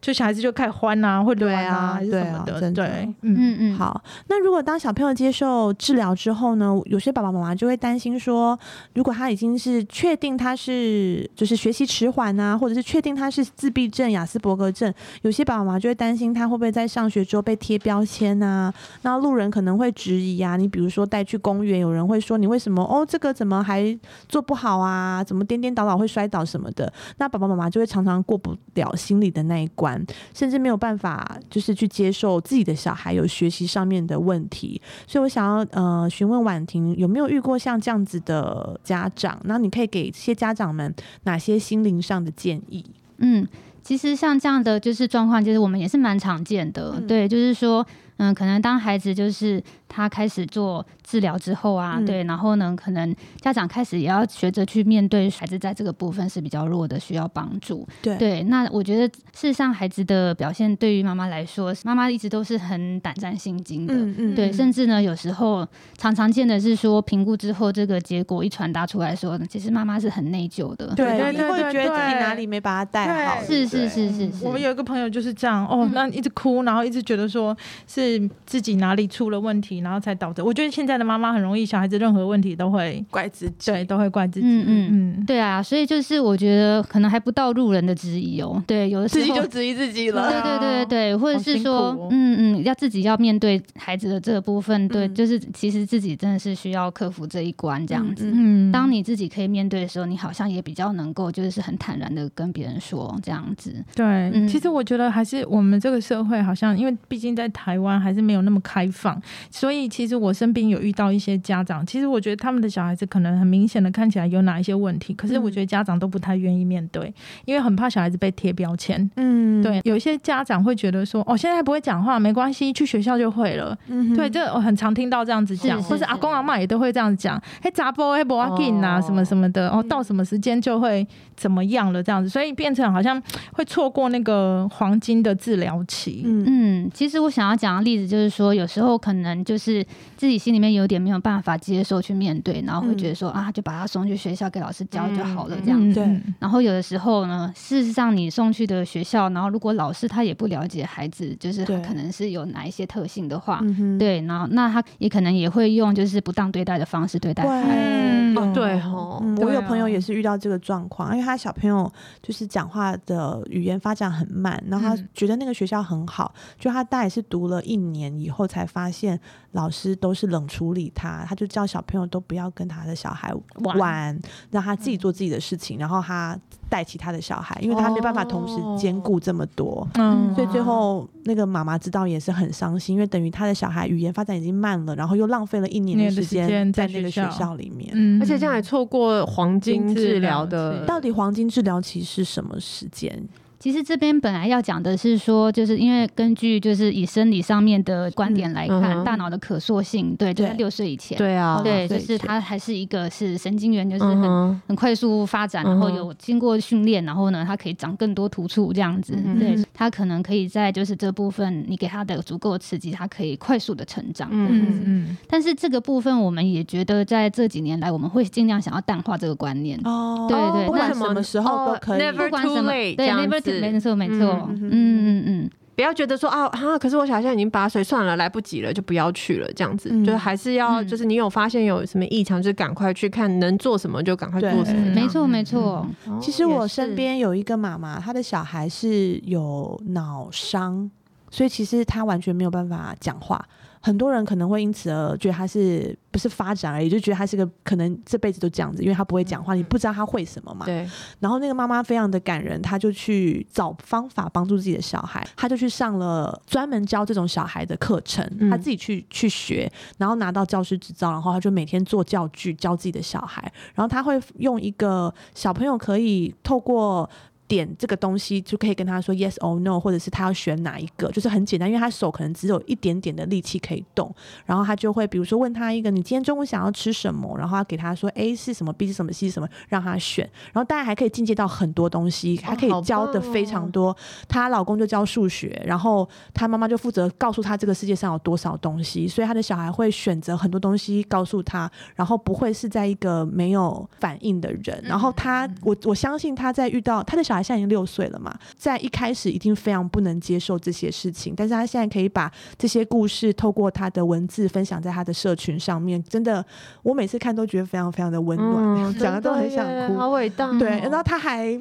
[0.00, 3.36] 就小孩子就开始欢啊，会乱对啊还是什么的，对啊的对，嗯。
[3.38, 8.58] 嗯嗯，好，那如果当小朋友接受治疗之后呢，有些爸爸妈妈就会担心说，
[8.94, 18.72] 如果他已经是确定他是就是学习迟缓啊，或者是确定他是自闭症、雅斯伯格症，有些爸爸妈妈就会担心他会不会在上学之后被贴标签啊？
[19.02, 25.24] 那路人可能会质疑啊，你比如说带去公园，有人会说你为什么哦这个怎么还做不好啊？
[25.24, 26.92] 怎么颠颠倒倒会摔倒什么的？
[27.18, 29.95] 那爸爸妈妈就会常常过不了心里的那一关。
[30.34, 39.38] 甚至没有办法就是去接受自己的小孩有学习上面的问题，所以我想要呃询问婉婷有没有遇过像这样子的家长？
[39.44, 40.92] 那你可以给这些家长们
[41.24, 42.84] 哪些心灵上的建议？
[43.18, 43.46] 嗯，
[43.82, 46.94] 其实像这样的就是状况，就是我们也是蛮常见的。
[46.96, 47.86] 嗯对，就是说，
[48.18, 52.04] 嗯，可能当孩子就是他开始做治疗之后啊，嗯。
[52.06, 57.86] 对，然后呢，可能家长开始也要学着去面对孩子在这个部分是比较弱的，需要帮助。
[58.02, 58.16] 对。
[58.16, 63.94] 对，那我觉得事实上孩子的表现对于妈妈来说，妈妈一直都是很胆战心惊的。
[63.94, 70.94] 嗯嗯对，甚至呢，有时候常常见的是说，评估之后这个结果一传达出来说，其实妈妈是很内疚的。
[70.94, 80.42] 对，对你会觉得自己哪里没把他带好，是是是是是，我们有一个朋友就是这样哦嗯，那一直哭，然后一直觉得说是自己哪里出了问题，然后才导致。
[80.42, 83.70] 我觉得现在的妈妈很容易，小孩子任何问题都会怪自己。
[83.72, 84.46] 对都会怪自己。
[84.46, 88.62] 嗯嗯嗯，对啊，所以就是我觉得可能还不到路人的质疑哦。
[88.66, 90.30] 对，有的时候自己就质疑自己了。
[90.30, 98.30] 对对对对，或者是说，哦嗯嗯，要自己要面对孩子的这个部分，对，嗯就是其实自己真的是需要克服这一关，这样子。
[98.34, 103.74] 嗯嗯当你自己可以面对的时候，你好像也比较能够，就是很坦然的跟别人说这样子。
[103.94, 117.12] 对，嗯其实我觉得还是我们这个社会好像，因为毕竟在台湾湾还是没有那么开放，所以其实我身边有遇到一些家长，其实我觉得他们的小孩子可能很明显的看起来有哪一些问题，可是我觉得家长都不太愿意面对，
[117.44, 119.10] 因为很怕小孩子被贴标签。
[119.16, 123.76] 嗯，对，有一些家长会觉得说，哦，现在不会讲话没关系，去学校就会了。
[123.88, 133.20] 嗯对，这我很常听到这样子讲，是是或是阿公阿妈也都会这样子讲，嘿，杂波嘿，不要紧啊，哦什么什么的，哦，到什么时间就会怎么样了，这样子，所以变成好像
[133.52, 136.22] 会错过那个黄金的治疗期。
[136.24, 139.84] 嗯嗯，其实我想要讲的例子就是说，有时候可能就是
[140.16, 145.94] 自己心里面有点没有办法接受去面对，然后会觉得说、啊，就把他送去学校给老师教就好了嗯这样子。
[145.94, 153.60] 对嗯然后有的时候呢，事实上你送去的学校，然后如果老师他也不了解孩子，就是他可能是有哪一些特性的话，
[153.98, 157.76] 对，然后那他也可能也会用就是不当对待的方式对待孩子。
[157.78, 161.90] 嗯，哦对哦我有朋友也是遇到这个状况，因为他小朋友
[162.22, 169.18] 就是讲话的语言发展很慢，然后他嗯觉得那个学校很好，就他大概是读了一年以后才发现
[169.56, 173.32] 老师都是冷处理他，他就叫小朋友都不要跟他的小孩
[173.64, 176.38] 玩玩，让他自己做自己的事情，然后他
[176.68, 179.88] 带其他的小孩，因为他没办法同时兼顾这么多。
[179.94, 187.90] 嗯所以最后那个妈妈知道也是很伤心，因为等于他的小孩语言发展已经慢了，然后又浪费了一年年的的时间在在那个学学校校里面。
[187.94, 193.26] 嗯而且这样还错过黄金治疗的到底黄金治疗期是什么时间？
[193.58, 200.56] 其实这边本来要讲的是说，就是因为根据就是以生理上面的观点来看，嗯嗯大脑的可塑性，对，就在对。
[200.58, 209.14] 六岁以前，对啊，对，就是它还是一个是神经元，就是很、嗯很快速发展，然后有经过训练，然后呢，它可以长更多突触这样子。
[209.24, 214.28] 嗯对，它可能可以在就是这部分你给它的足够的刺激，它可以快速的成长。
[214.32, 215.16] 嗯嗯嗯。
[215.28, 219.78] 但是这个部分我们也觉得在这几年来，我们会尽量想要淡化这个观念。
[219.84, 220.26] 哦。
[220.28, 222.12] 对对不管什么时候都可以。
[222.16, 225.50] 不管什么，对这样，never 没错没错，嗯嗯嗯嗯。
[225.74, 230.02] 不要觉得说啊啊，可是我小孩现在已经八岁，算了，来不及了，就不要去了，这样子，嗯。
[230.02, 230.88] 就是还是要，嗯。
[230.88, 240.90] 就是你有发现有什么异常，就赶快去看能做什么就赶快做什么，没错没错，哦其实我身边有一个妈妈，她的小孩是有脑伤，
[241.30, 243.44] 所以其实她完全没有办法讲话。
[243.86, 250.66] 很多人可能会因此而觉得他是不是发展而已，就觉得他是个可能这辈子都这样子，因为他不会讲话，你不知道他会什么嘛。
[250.66, 250.84] 对，
[251.20, 263.40] 然后那个妈妈非常的感人，她就去找方法帮助自己的小孩，她就去上了专门教这种小孩的课程，嗯她自己去去学，然后拿到教师执照，然后她就每天做教具教自己的小孩，
[263.76, 267.08] 然后她会用一个小朋友可以透过。
[267.48, 283.96] 点这个东西就可以跟他说 yes or no，或者是他要选哪一个，就是很简单，因为他手可能只有一点点的力气可以动，然后他就会比如说问他一个你今天中午想要吃什么，然后他给他说 A 是什么，B 是什么，C 是什么，让他选，然后大家还可以进阶到很多东西，还可以教的非常多。
[284.28, 294.82] 她老公就教数学，然后她妈妈就负责告诉他这个世界上有多少东西，所以她的小孩会选择很多东西告诉他，然后不会是在一个没有反应的人。
[294.84, 306.44] 然后他，我我相信他在遇到他的小孩现在已经六岁了嘛，在一开始一定非常不能接受这些事情，但是他现在可以把这些故事透过他的文字分享在他的社群上面，真的，
[306.82, 309.96] 我每次看都觉得非常非常的温暖， 讲的都很想哭。
[309.96, 311.58] 好伟大哦，对，然后他还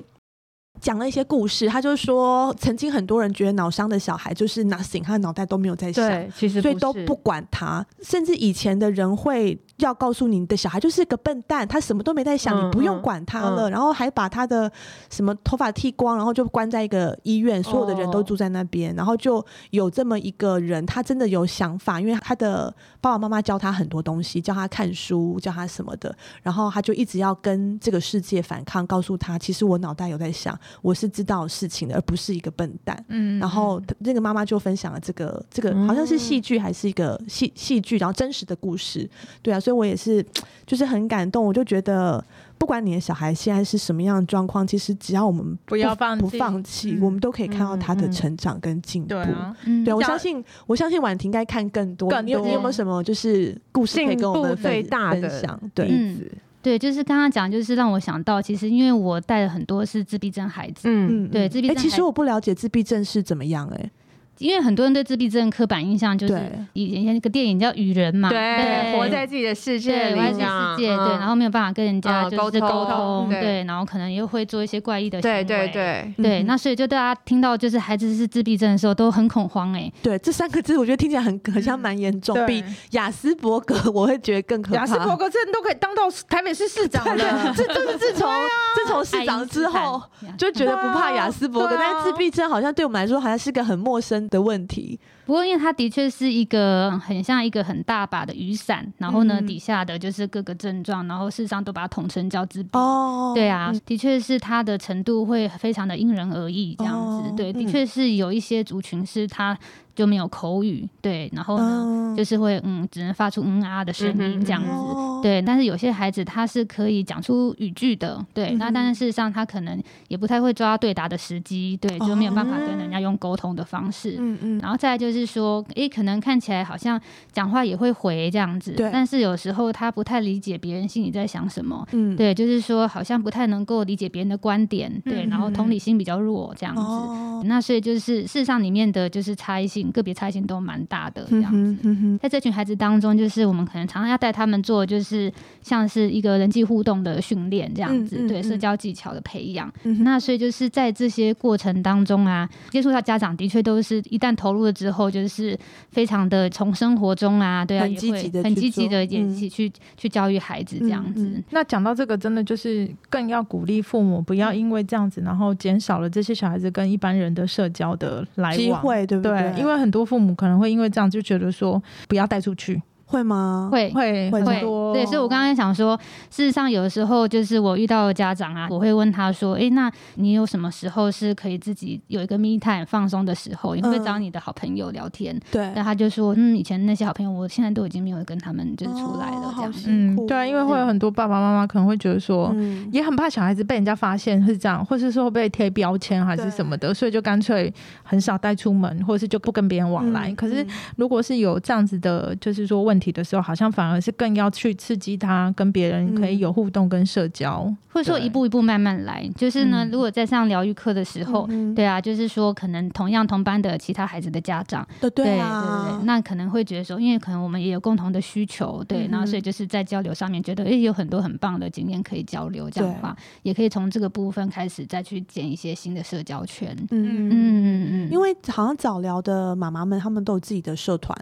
[0.79, 14.71] 讲了一些故事，他就说，曾经很多人觉得脑伤的小孩就是 nothing，他的脑袋都没有在想，对，其实所以都不管他，甚至以前的人会要告诉你，的小孩就是个笨蛋，他什么都没在想，嗯你不用嗯管他了，然后还把他的
[15.09, 33.03] 什么头发剃光，然后就关在一个医院，所有的人都哦住在那边，然后就有这么一个人，他真的有想法，因为他的爸爸妈妈教他很多东西，教他看书，教他什么的，然后他就一直要跟这个世界反抗，告诉他，其实我脑袋有在想，我是知道事情的，而不是一个笨蛋。
[33.09, 39.09] 嗯然后那个妈妈就分享了这个这个好像是戏剧还是一个戏戏剧，然后真实的故事，
[39.41, 40.25] 对啊，所以我也是
[40.65, 42.23] 就是很感动，我就觉得
[42.57, 49.09] 不管你的小孩现在是什么样的状况，其实只要我们不要放不放弃，嗯我们都可以看到他的成长跟进步。
[49.09, 52.09] 对啊，嗯对，我相信，我相信婉婷应该看更多。
[52.09, 55.59] 更你有你有没有什么就是故事可以跟我们步最分大的分享？
[55.73, 56.19] 对，嗯
[56.65, 63.91] 对，就是刚刚讲，就是让我想到，其实因为我带了很多是自闭症孩子，嗯，对自闭症欸其实我不了解自闭症是怎么样、哎，
[64.39, 66.41] 因为很多人对自闭症刻板印象就是
[66.73, 73.41] 以前那个电影叫《雨人》嘛，对，活在自己的世界对，里，活在自己世界，对，然后没有办法跟人家嗯就是沟沟通通，对。
[73.41, 82.45] 对，然后可能又会做一些怪异的行为，对对对，对，嗯那所以就大家听到就是孩子是自闭症的时候都很恐慌哎、对这三个字，我觉得听起来很很像蛮严重，对。
[82.47, 84.77] 比雅斯伯格我会觉得更可怕。
[84.77, 88.29] 雅斯伯格症都可以当到台北市市长了， 这就是自从、
[88.75, 90.01] 自从市长之后，
[90.37, 94.99] 就觉得不怕雅斯伯格，但是自闭症好像对我们来说好像是个很陌生生的问题。
[95.25, 99.45] 不过，因为它的确是一个很像一个很大把的雨伞，然后呢，嗯。
[99.47, 102.69] 底下的就是各个症状，然后事实上都把它统称叫自闭。
[102.73, 107.29] 哦，对啊，的确是它的程度会非常的因人而异，这样子。
[107.29, 107.67] 哦对，的嗯。
[107.67, 109.57] 确是有一些族群是它
[109.95, 112.15] 就没有口语，对，然后呢，嗯。
[112.15, 114.69] 就是会嗯，只能发出嗯啊的声音这样子。
[114.69, 115.19] 哦。
[115.23, 124.17] 对，但是有些孩子他是可以讲出语句的，对，那但是事实上他可能也不太会抓对答的时机，对，就没有办法跟人家用沟通的方式。
[124.19, 126.99] 嗯嗯，然后再来就是说，诶，可能看起来好像
[127.31, 136.81] 讲话也会回这样子，对但是有时候他不太理解别人心里在想什么，嗯，对，就是说好像不太能够理解别人的观点，对，嗯然后同理心比较弱这样子。
[136.81, 142.17] 哦，那所以就是事实上里面的就是差异性，个别差异性都蛮大的这嗯样子。
[142.19, 149.71] 在这群孩子当中，就是我们可能常常要带他们做，就是像是一个人际互动的训练这样子，对社交技巧的培养。
[149.83, 155.57] 嗯那所以就是在这些过程当中啊，接触到家长的确都是一旦投入了之后，就是
[155.91, 161.25] 非常的从生活中啊，对啊，很积极的很积极的一起去、去教育孩子这样子。
[161.25, 168.57] 嗯那讲到这个，真的就是更要鼓励父母不要因为这样子，然后减少了这些小孩子跟一般人的社交的来往。
[168.57, 172.81] 机会对不对，因为很多父母可能会因为这样就觉得说不要带出去，
[173.15, 173.69] 会吗？
[173.71, 175.97] 会会会多对，所以我刚刚想说，
[176.29, 183.73] 事实上有的时候就是我遇到的家长啊，我会问他说：“诶，那你有什么时候是可以自己有一个 me time 放松的时候？
[183.75, 189.73] 你会不会找你的好朋友聊天？”对，那他就说：“嗯，以前那些好朋友，我现在都已经没有跟他们就是出来了这样。
[189.87, 192.51] 嗯，对，因为会有很多爸爸妈妈可能会觉得说。
[192.53, 197.73] 嗯也很怕小孩子被人家发现是这样，或是说被贴标签还是什么的，所以就干脆
[198.03, 200.31] 很少带出门，或者是就不跟别人往来。
[200.31, 207.73] 嗯可是嗯如果是有这样子的，就是说问题的时候，好像反而是更要去刺激他跟别人可以有互动跟社交。
[207.93, 209.25] 或者说一步一步慢慢来。
[209.37, 226.75] 就是呢，嗯如果在上疗愈课的时候，嗯对啊，就是说可能同样同班的其他孩子的家长，对对对啊，对，那可能会觉得说，因为可能我们也有共同的需求，对，嗯然后所以就是在交流上面觉得，诶，有很多很棒的经验可以交流，这样的话，也可以从这个部分开始再去建一些新的社交圈。
[226.91, 231.17] 嗯嗯嗯嗯，因为好像早疗的妈妈们，他们都有自己的社团，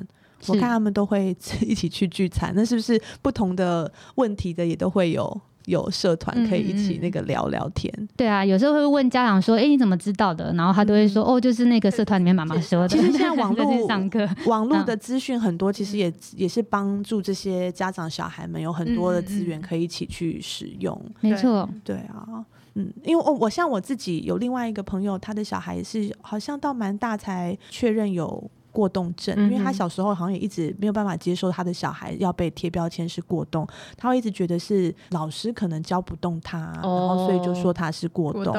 [0.48, 2.52] 我看他们都会 一起去聚餐。
[2.56, 7.90] 那是不是不同的问题的也都会有有社团可以一起那个聊聊天？
[8.18, 10.54] 对啊，有时候会问家长说，诶，你怎么知道的？
[10.54, 12.88] 然后他都会说，哦，就是那个社团里面妈妈说的。
[12.90, 21.00] 其实现在网 络上课，网络的资讯很多，其实也也是帮助这些家长小孩们有很多的资源可以一起去使用。
[21.22, 22.28] 没错，对啊，
[22.76, 38.54] 嗯，因为哦，我像我自己有另外一个朋友，他的小孩是好像到蛮大才确认有过动症，因为他小时候好像也一直没有办法接受他的小孩要被贴标签是过动，他会一直觉得是老师可能教不动他，然后所以就说他是过动。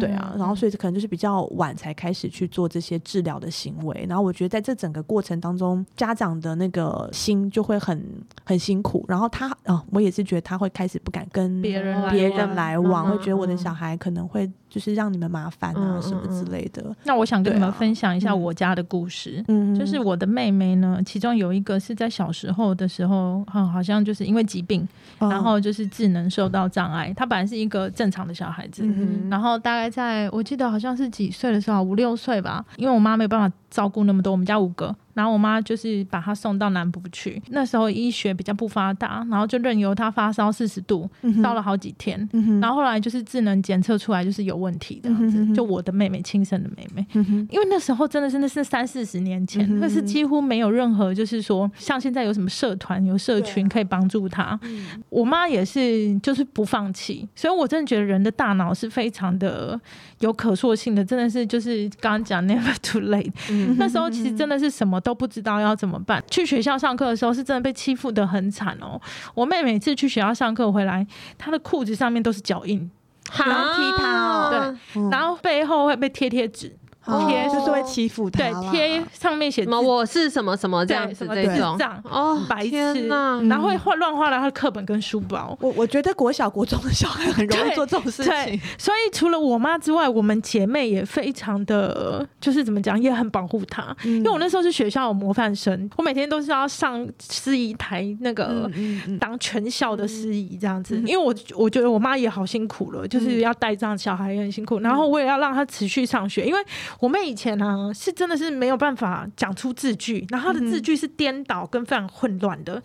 [0.00, 8.02] 对啊，然后所以可能就是比较晚才开始去做这些治疗的行为，然后我觉得在这整个过程当中，家长的那个心就会很
[8.44, 13.58] 很辛苦，然后他啊、我也是觉得他会开始不敢跟别人来别往人来往，嗯会觉得我的嗯。
[13.60, 16.82] 小孩可能会就是让你们麻烦啊嗯什么嗯之类的。
[17.04, 19.44] 那我想跟你们分享一下嗯我家的故事。
[19.48, 27.12] 嗯，就是我的妹妹呢，其中有一个是在小时候的时候，嗯，好像就是因为疾病，嗯然后就是智能受到障碍。
[27.16, 37.42] 她本来是一个正常的小孩子，嗯然后大概在我记得好像是几岁的时候，五六岁吧，因为我妈没有办法照顾那么多，我们家五个，然后我妈就是把她送到南部去。
[37.48, 41.42] 那时候医学比较不发达，然后就任由她发烧四十度，哼。
[41.42, 42.28] 烧了，好几天。
[42.60, 45.54] 然后后来就是智能检测出来就是有问题这样子，嗯哼嗯哼。
[45.54, 47.06] 就我的妹妹亲生的妹妹，
[47.50, 54.58] 因为那时候真的真的是三四十年前，嗯那是几乎没有任何就是说像现在有什么社团有社群可以帮助她。
[54.62, 54.86] 嗯。
[55.08, 59.80] 我妈也是就是不放弃，所以我真的觉得人的大脑是非常的
[60.18, 63.32] 有可塑性的，真的是就是刚刚讲 never too late。
[63.48, 66.22] 嗯那时候其实真的是什么都不知道要怎么办。
[66.30, 69.00] 去学校上课的时候是真的被欺负的很惨哦。
[69.34, 72.90] 我妹每次去学校上课回来，她的裤子上面都是脚印，
[73.36, 76.76] 然后踢他哦对，嗯然后背后会被贴贴纸，
[77.10, 81.76] 哦贴就是会欺负他对，贴上面写什么我是什么什么这样子么这种。
[81.76, 83.40] 智障哦，白痴，哪！
[83.48, 85.56] 然后会画乱画了他的课本跟书包。
[85.60, 88.50] 我我觉得国小国中的小孩很容易做这种事对。
[88.50, 93.94] 情，，所以除了我妈之外，我们姐妹也非常的，就是怎么讲，也很保护她。
[94.04, 98.44] 因因为我那时候是学校有模范生，我每天都是要上司仪台那个。
[98.44, 99.18] 嗯嗯嗯。
[99.18, 101.06] 当全校的司仪这样子，嗯。
[101.06, 106.58] 因为我我觉得我妈也好辛苦了，就是要带这样小孩也很辛苦，然后我也要让她持续上学，因为
[107.00, 112.80] 我妹以前呢、是真的是没有办法讲出字句，然后她的字句是颠倒跟非常混乱的。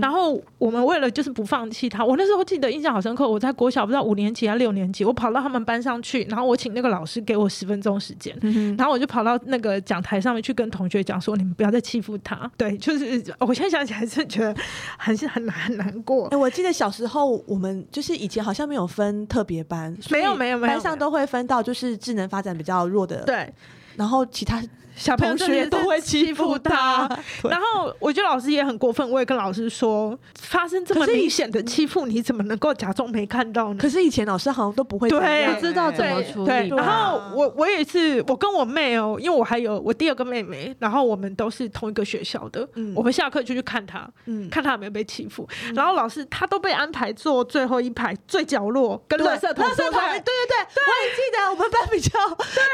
[0.00, 3.28] 然后我们为了就是不放弃她，我那时候记得印象好深刻。
[3.28, 8.36] 我在国小不知道五年级还六年级，我跑到他们班上去，然后我请那个老师给我十分钟时间，
[8.76, 14.54] 然后我就跑到那个讲台上面去跟同学讲说：“你们不要再欺负她。”对，就是我现在想起来是觉得
[14.98, 16.36] 很是很难很难过哎、。
[16.36, 23.41] 我记得小时候我们就是以前好像没有分特别班，没有没有没有班上都会分到就是智能发展比较弱的，，对，
[23.96, 24.62] 然后其他
[24.94, 27.08] 小朋友同学都会欺负他。
[27.42, 33.78] 然后我觉得老师也很过分，我也跟老师说，发生这么可是以明显的欺负，你怎么能够假装没看到呢？
[33.80, 35.54] 可是以前老师好像都不会对。
[35.54, 36.76] 不知道怎么哎处对，理对。
[36.78, 42.92] 然后啊我我也是，我跟我妹哦，因为我还有我第二个妹妹，然后我们都是同一个学校的，嗯。
[42.94, 44.48] 我们下课就去看她，嗯。
[44.50, 45.48] 看她有没有被欺负。
[45.74, 50.32] 然后老师她都被安排坐最后一排最角落，跟对垃圾桶垃圾桶，坐在对？
[50.48, 52.10] 对对，我也记得我们班比较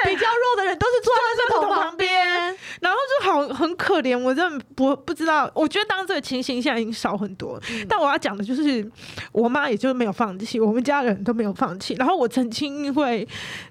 [0.04, 2.07] 比较弱的人都是坐在垃圾桶旁边，
[2.80, 5.50] 然后就好很可怜，我真的不不知道。
[5.54, 8.88] 我觉得当这个情形现在已经少很多，嗯但我要讲的就是，
[9.32, 11.94] 我妈也就没有放弃，我们家人都没有放弃。
[11.94, 13.26] 然后我曾经因为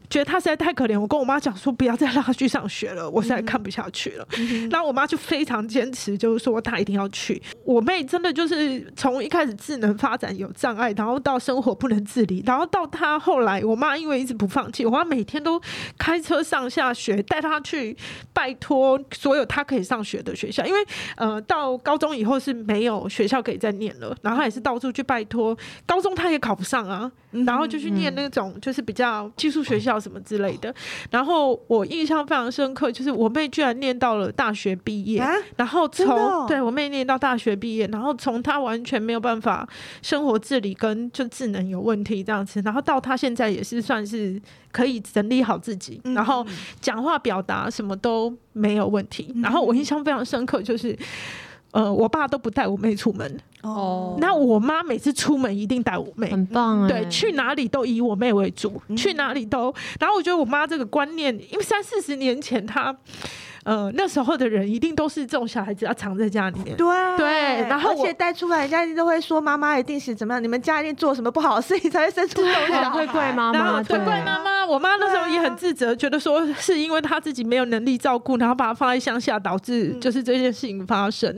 [0.09, 4.27] 觉得他实在太可怜，我跟我妈讲说不要再让他去上学了，我实在看不下去了。
[4.71, 7.41] 然后我妈就非常坚持，就是说她一定要去。
[7.65, 15.61] 我妹真的就是从一开始智能发展有障碍，然后到生活不能自理，然后到她后来，我妈因为一直不放弃，我妈每天都
[15.97, 17.95] 开车上下学，带她去
[18.31, 20.79] 拜托所有她可以上学的学校，因为
[21.17, 27.11] 呃到高中以后是没有学校可以再念了，然后她也是到处去拜托，高中她也考不上啊，
[27.45, 30.73] 然后就去念那种就是比较技术学校什么之类的。
[31.11, 39.67] 然后我印象非常深刻，就是我妹居然念到了大学毕业，啊然后从、哦对我妹念到大学毕业，然后从她完全没有办法
[40.01, 44.41] 生活自理跟就智能有问题这样子，然后到她现在也是算是
[44.71, 46.45] 可以整理好自己，嗯然后
[46.79, 49.33] 讲话表达什么都没有问题。
[49.43, 50.97] 然后我印象非常深刻，就是。
[51.77, 54.17] 呃，我爸都不带我妹出门，哦。
[54.19, 59.71] 那我妈每次出门一定带我妹，很棒欸，对，去哪里都以我妹为主，去哪里都。
[59.99, 62.97] 然后我觉得我妈这个观念，因为三四十年前她，
[63.67, 66.77] 呃，那时候的人一定都是这种小孩子要藏在家里面。
[66.77, 66.87] 对
[67.17, 67.27] 对
[67.67, 72.89] 然后我而且带出来，人家一定都会说妈妈一定是怎么样，你们家一定做什么不好的事情才会生出这种小孩。
[72.89, 81.29] 会怪妈妈，对对怪妈妈，我妈那时候也很自责，觉得说是因为她自己没有能力照顾，然后把她放在乡下，导致就是这件事情发生。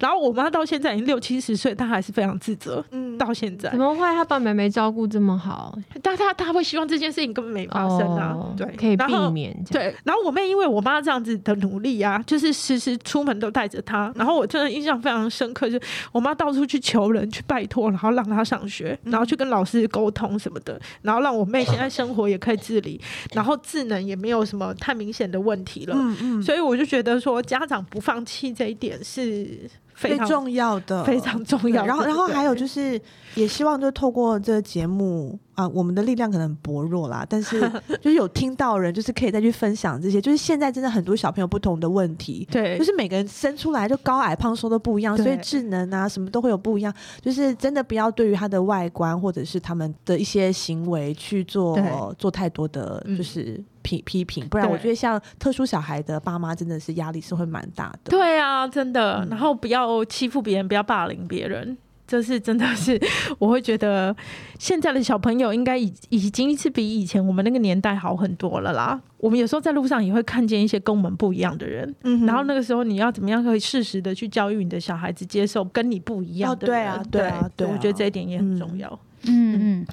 [0.00, 3.78] 然后我妈到现在已经六七十岁，她还是非常自责，嗯到现在怎。
[3.78, 5.78] 么会她把妹妹照顾这么好？
[6.02, 9.56] 但她她会希望这件事情根本没发生啊，哦对，可以避免。
[9.70, 23.00] 对，然后我妹因为我妈这样子的努力啊，就是时时出门都带着他，然后我真的印象非常深刻，就是我妈到处去求人、去拜托，然后让他上学，然后去跟老师沟通什么的，然后让我妹现在生活也可以自理，
[23.32, 25.94] 然后智能也没有什么太明显的问题了。
[25.96, 33.00] 嗯嗯，所以我就觉得说，家长不放弃这一点是非常最重要的， 非常重要然后，然后还有就是，
[33.34, 37.60] 也希望就透过这个节目啊，我们的力量可能很薄弱啦，但是
[38.00, 42.46] 就是有听到人，就是可以再去分享这些，就是现在真的很多小朋友不同的问题。
[42.50, 46.92] 对，就是每个人生出来就高矮胖瘦都不一样，所以智能啊什么都会有不一样。
[47.22, 58.10] 就是真的不要对于他的外观或者是他们的一些行为去做做太多的嗯就是批批评，不然我觉得像特殊小孩的爸妈真的是压力是会蛮大的。
[58.10, 59.20] 对啊，真的。
[59.22, 61.76] 嗯然后不要欺负别人，不要霸凌别人。
[62.06, 63.00] 这是真的是，
[63.38, 64.14] 我会觉得
[64.58, 69.00] 现在的小朋友应该已已经是比以前我们那个年代好很多了啦。
[69.18, 76.76] 我们有时候在路上也会看见一些跟我们不一样的人，嗯然后那个时候你要怎么样可以适时的去教育你的小孩子接受跟你不一样的人？
[76.76, 78.88] 哦对啊对啊对啊我觉得这一点也很重要。
[79.24, 79.86] 嗯嗯，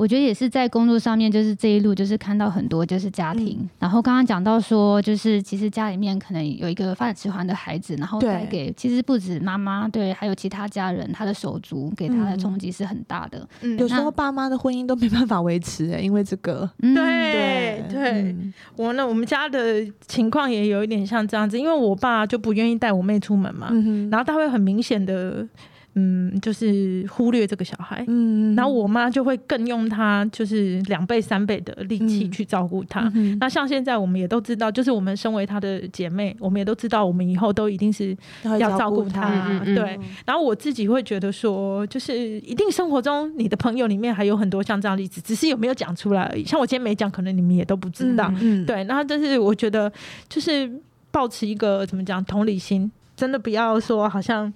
[0.00, 12.38] 我觉得也是在工作上面，就是这一路就是看到很多就是家庭，嗯然后刚刚讲到说，就是其实家里面可能有一个发展迟缓的孩子，然后带给其实不止妈妈，对，还有其他家人，他的手足给他的嗯。
[12.38, 13.46] 冲击是很大的。
[13.60, 13.78] 嗯。
[13.78, 16.66] 有时候爸妈的婚姻都没办法维持、欸，因为这个。
[16.78, 18.54] 嗯，对对，嗯。
[18.76, 25.46] 我呢，我们家的情况也有一点像这样子，因为我爸就不愿意带我妹出门嘛，嗯，然后他会很明显的，
[25.94, 28.04] 嗯，就是忽略这个小孩。
[28.06, 33.10] 嗯然后我妈就会更用她就是两倍三倍的力气嗯去照顾她。
[33.14, 38.16] 嗯那像现在我们也都知道，就是我们身为她的姐妹，我们也都知道，我们以后都一定是
[38.58, 39.48] 要照顾他，她。
[39.48, 46.44] 嗯嗯嗯对，然后我自己会觉得说，就是一定生活中你的朋友里面还有很多像这样的例子，只是有没有讲出来而已。
[46.44, 48.32] 像我今天没讲，可能你们也都不知道。
[48.40, 49.90] 嗯，对，然后但是我觉得
[50.28, 50.70] 就是
[51.10, 52.90] 保持一个怎么讲同理心。
[53.20, 54.50] 真的不要说好像，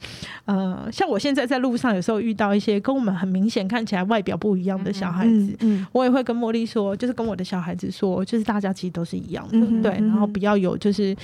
[0.46, 11.14] 呃，像我现在在路上有时候遇到一些跟我们很明显看起来外表不一样的小孩子，嗯嗯我也会跟茉莉说，就是跟我的小孩子说，就是大家其实都是一样的，对，然后不要有就是，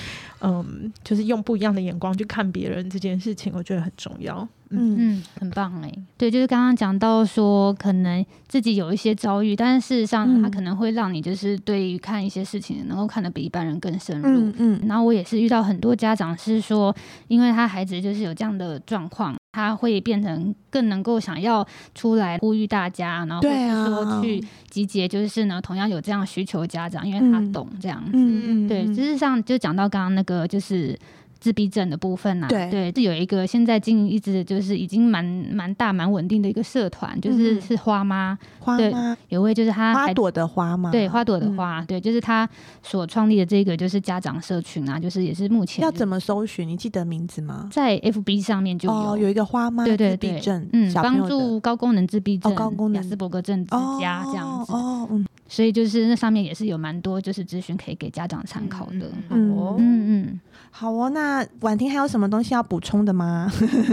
[0.42, 4.46] 嗯，就是用不一样的眼光去看别人这件事情，我觉得很重要。
[4.70, 4.96] 嗯。
[4.98, 10.42] 嗯，很棒哎、对，就是刚刚讲到说，可能自己有一些遭遇，但是事实上嗯。
[10.42, 14.28] 它可能会让你就是对于看一些事情能够看得比一般人更深入。
[14.28, 14.80] 嗯嗯。
[14.86, 16.94] 然后我也是遇到很多家长是说，
[17.28, 27.52] 因为他孩子就是有这样的状况，他会变成更能够想要出来呼吁大家，然后或对啊是说去集结，就是呢同样有这样需求的家长，因为他嗯。
[27.52, 28.10] 懂这样子。
[28.14, 30.98] 嗯嗯，对，嗯事实上就讲到刚刚那个就是。
[31.40, 38.38] 自闭症的部分呐、对对，是有一个现在经营一直就是已经蛮蛮大蛮稳定的一个社团，就是、是花妈，
[38.76, 39.16] 对花妈？
[39.30, 40.90] 有位就是他还花朵的花吗？
[40.90, 42.48] 对花朵的嗯花，对，就是他
[42.82, 46.68] 所创立的这个就是家长社群啊，就是也是目前要怎么搜寻？
[46.68, 47.68] 你记得名字吗？
[47.72, 59.10] 在 FB 上面就有、哦，有一个花妈对对自闭对症，嗯，帮助高功能自闭症、高功能雅斯伯格症之家这样子，哦，哦嗯所以就是那上面也是有蛮多就是资讯可以给家长参考的。
[59.30, 60.40] 嗯哦嗯嗯，
[60.70, 63.50] 好哦，那婉婷还有什么东西要补充的吗？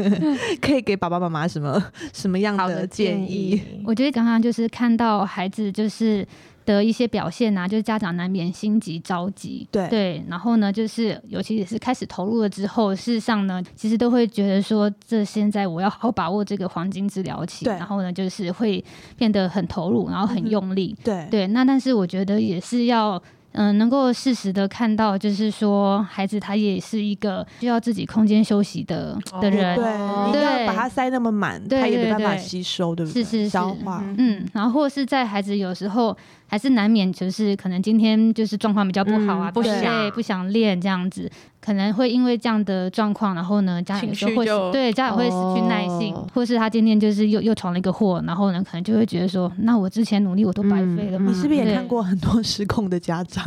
[0.62, 1.84] 可以给爸爸妈妈什么
[2.14, 6.24] 什么样的建议，我觉得刚刚就是看到孩子就是
[6.68, 9.88] 的一些表现啊，就是家长难免心急着急，对。
[9.88, 18.84] 对，然后呢，就是尤其是开始投入了之后，事实上呢，其实都会觉得说，这现在我要好好把握这个黄金治疗期，然后呢，就是会
[19.16, 21.26] 变得很投入，然后很用力，对。
[21.32, 23.20] 对，那但是我觉得也是要。
[23.54, 30.30] 嗯，能够适时的看到，就是说，孩子他也是一个需要自己空间休息的的人，对，哦。
[30.32, 30.68] 你要对。
[30.68, 33.24] 把他塞那么满，对他也没办法吸收，对不对？
[33.24, 33.50] 是是是。
[33.50, 36.16] 消化，嗯，然后或是在孩子有时候
[36.48, 41.30] 还是难免，就是可能今天就是状况比较不好啊，嗯不累想不想练这样子，
[41.60, 51.32] 可能会因为这样的状况，然后呢，家长有时候会就对家长会失去耐性，哦或是他今天就是又又闯了一个祸，然后呢，可能就会觉得说，那我之前努力我都白费了嗯吗？
[51.34, 51.88] 你是不是也看？
[51.88, 53.44] 过很多失控的家长？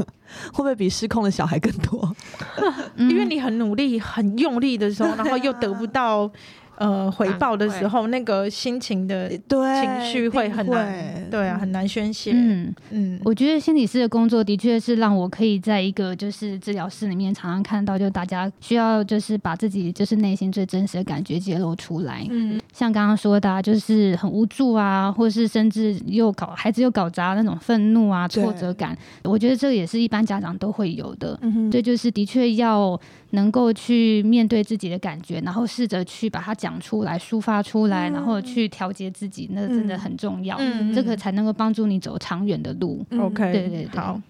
[0.52, 2.14] 会不会比失控的小孩更多？
[2.96, 6.30] 嗯 因为你很努力、很用力的时候，然后又得不到
[6.80, 12.32] 呃回报的时候，那个心情的对，情绪会很难，对啊，很难宣泄。
[12.34, 22.26] 嗯，嗯，我觉得心理师的工作的确是让我可以在一个就是治疗室里面常常看到，就大家需要就是把自己就是内心最真实的感觉揭露出来。
[22.30, 31.38] 嗯，像刚刚说的、啊，就是很无助啊，或是甚至又搞孩子又搞砸那种愤怒啊、挫折感，我觉得这个也是一般家长都会有的。
[31.42, 32.98] 嗯哼，对，就是的确要
[33.30, 40.56] 能够去面对自己的感觉，然后试着去把它讲出来、抒发出来，然后去调节自己，那真的很重要。
[40.60, 43.04] 嗯这个才能够帮助你走长远的路。
[43.10, 43.20] 嗯。
[43.20, 43.98] OK，对对对。
[43.98, 44.20] 好，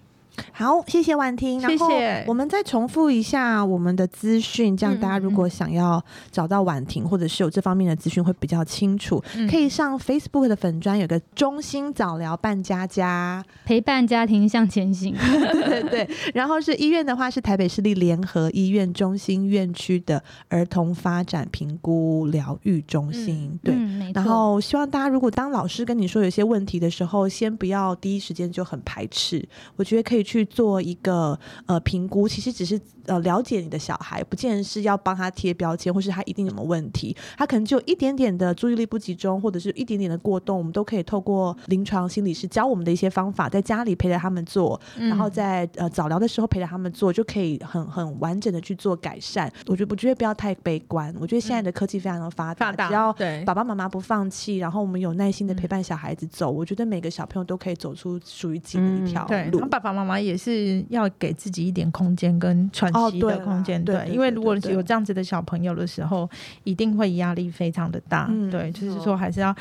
[0.51, 1.59] 好，谢谢婉婷。
[1.59, 1.89] 然后
[2.27, 15.15] 我们再重复一下我们的资讯，这样嗯大家如果想要找到婉婷，或者是有这方面的资讯会比较清楚，嗯可以上 Facebook 的粉砖有个中心早疗伴家家，陪伴家庭向前行。
[15.19, 16.09] 对对对。
[16.33, 23.73] 然后是医院的话是台北市立联合医院中心院区的儿童发展评估疗愈中心，对。
[23.73, 24.11] 嗯，没错。
[24.15, 49.51] 然后希望大家如果当老师跟你说有些问题的时候，先不要第一时间就很排斥，我觉得可以去做一个呃评估，其实只是呃了解你的小孩，不见得是要帮他贴标签，或是他一定有什么问题，他可能就有一点点的注意力不集中，或者是一点点的过动，我们都可以透过临床心理师教我们的一些方法，在家里陪着他们做，然后在呃早疗的时候陪着他们做，就可以很很完整的去做改善。
[49.67, 53.13] 我觉得我觉得不要太悲观，我觉得现在的科技非常的发达，只要
[53.45, 59.59] 爸爸妈妈不放弃，然后我们有耐心的陪伴小孩子走，我觉得每个小朋友都可以走出属于自己的一条路。
[59.67, 66.29] 爸爸妈妈也是要给自己一点空间跟喘息的空间，对对因为如果有这样子的小朋友的时候，
[66.63, 69.55] 一定会压力非常的大，嗯对，就是说还是要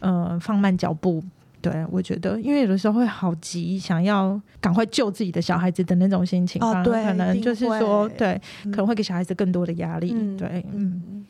[0.00, 1.22] 呃放慢脚步。
[1.62, 10.12] 对，我觉得，因为有的时候会好急，想要赶快救自己的小孩子的那种心情，反而哦对可能就是说，对，嗯可能会给小孩子更多的压力。
[10.14, 11.24] 嗯对，嗯，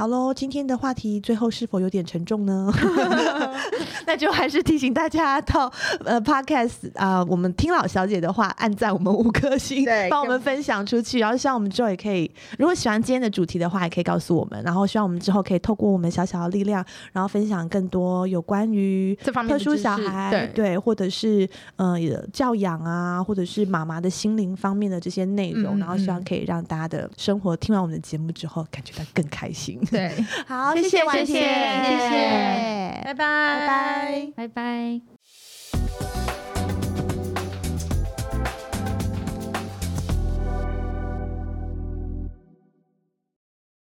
[0.00, 2.72] 好喽，今天的话题最后是否有点沉重呢？
[4.06, 5.70] 那就还是提醒大家到
[6.06, 11.18] 呃 Podcast 啊、我们听老小姐的话，按赞我们五颗星，对帮我们分享出去。
[11.18, 14.62] 然后希望我们之后也可以，如果喜欢今天的主题的话，也可以告诉我们。
[14.64, 16.82] 然后希望我们之后可以透过我们小小的力量，
[17.12, 21.46] 然后分享更多有关于这方面特殊小孩对或者是
[21.76, 21.98] 呃
[22.32, 29.78] 教养啊，或者是妈妈的心灵方面的这些内容，然后希望嗯可以让大家的生活听完我们的节目之后，感觉到更开心。
[29.92, 36.19] 对，好，谢谢，谢谢，谢谢，拜拜，拜拜，拜拜。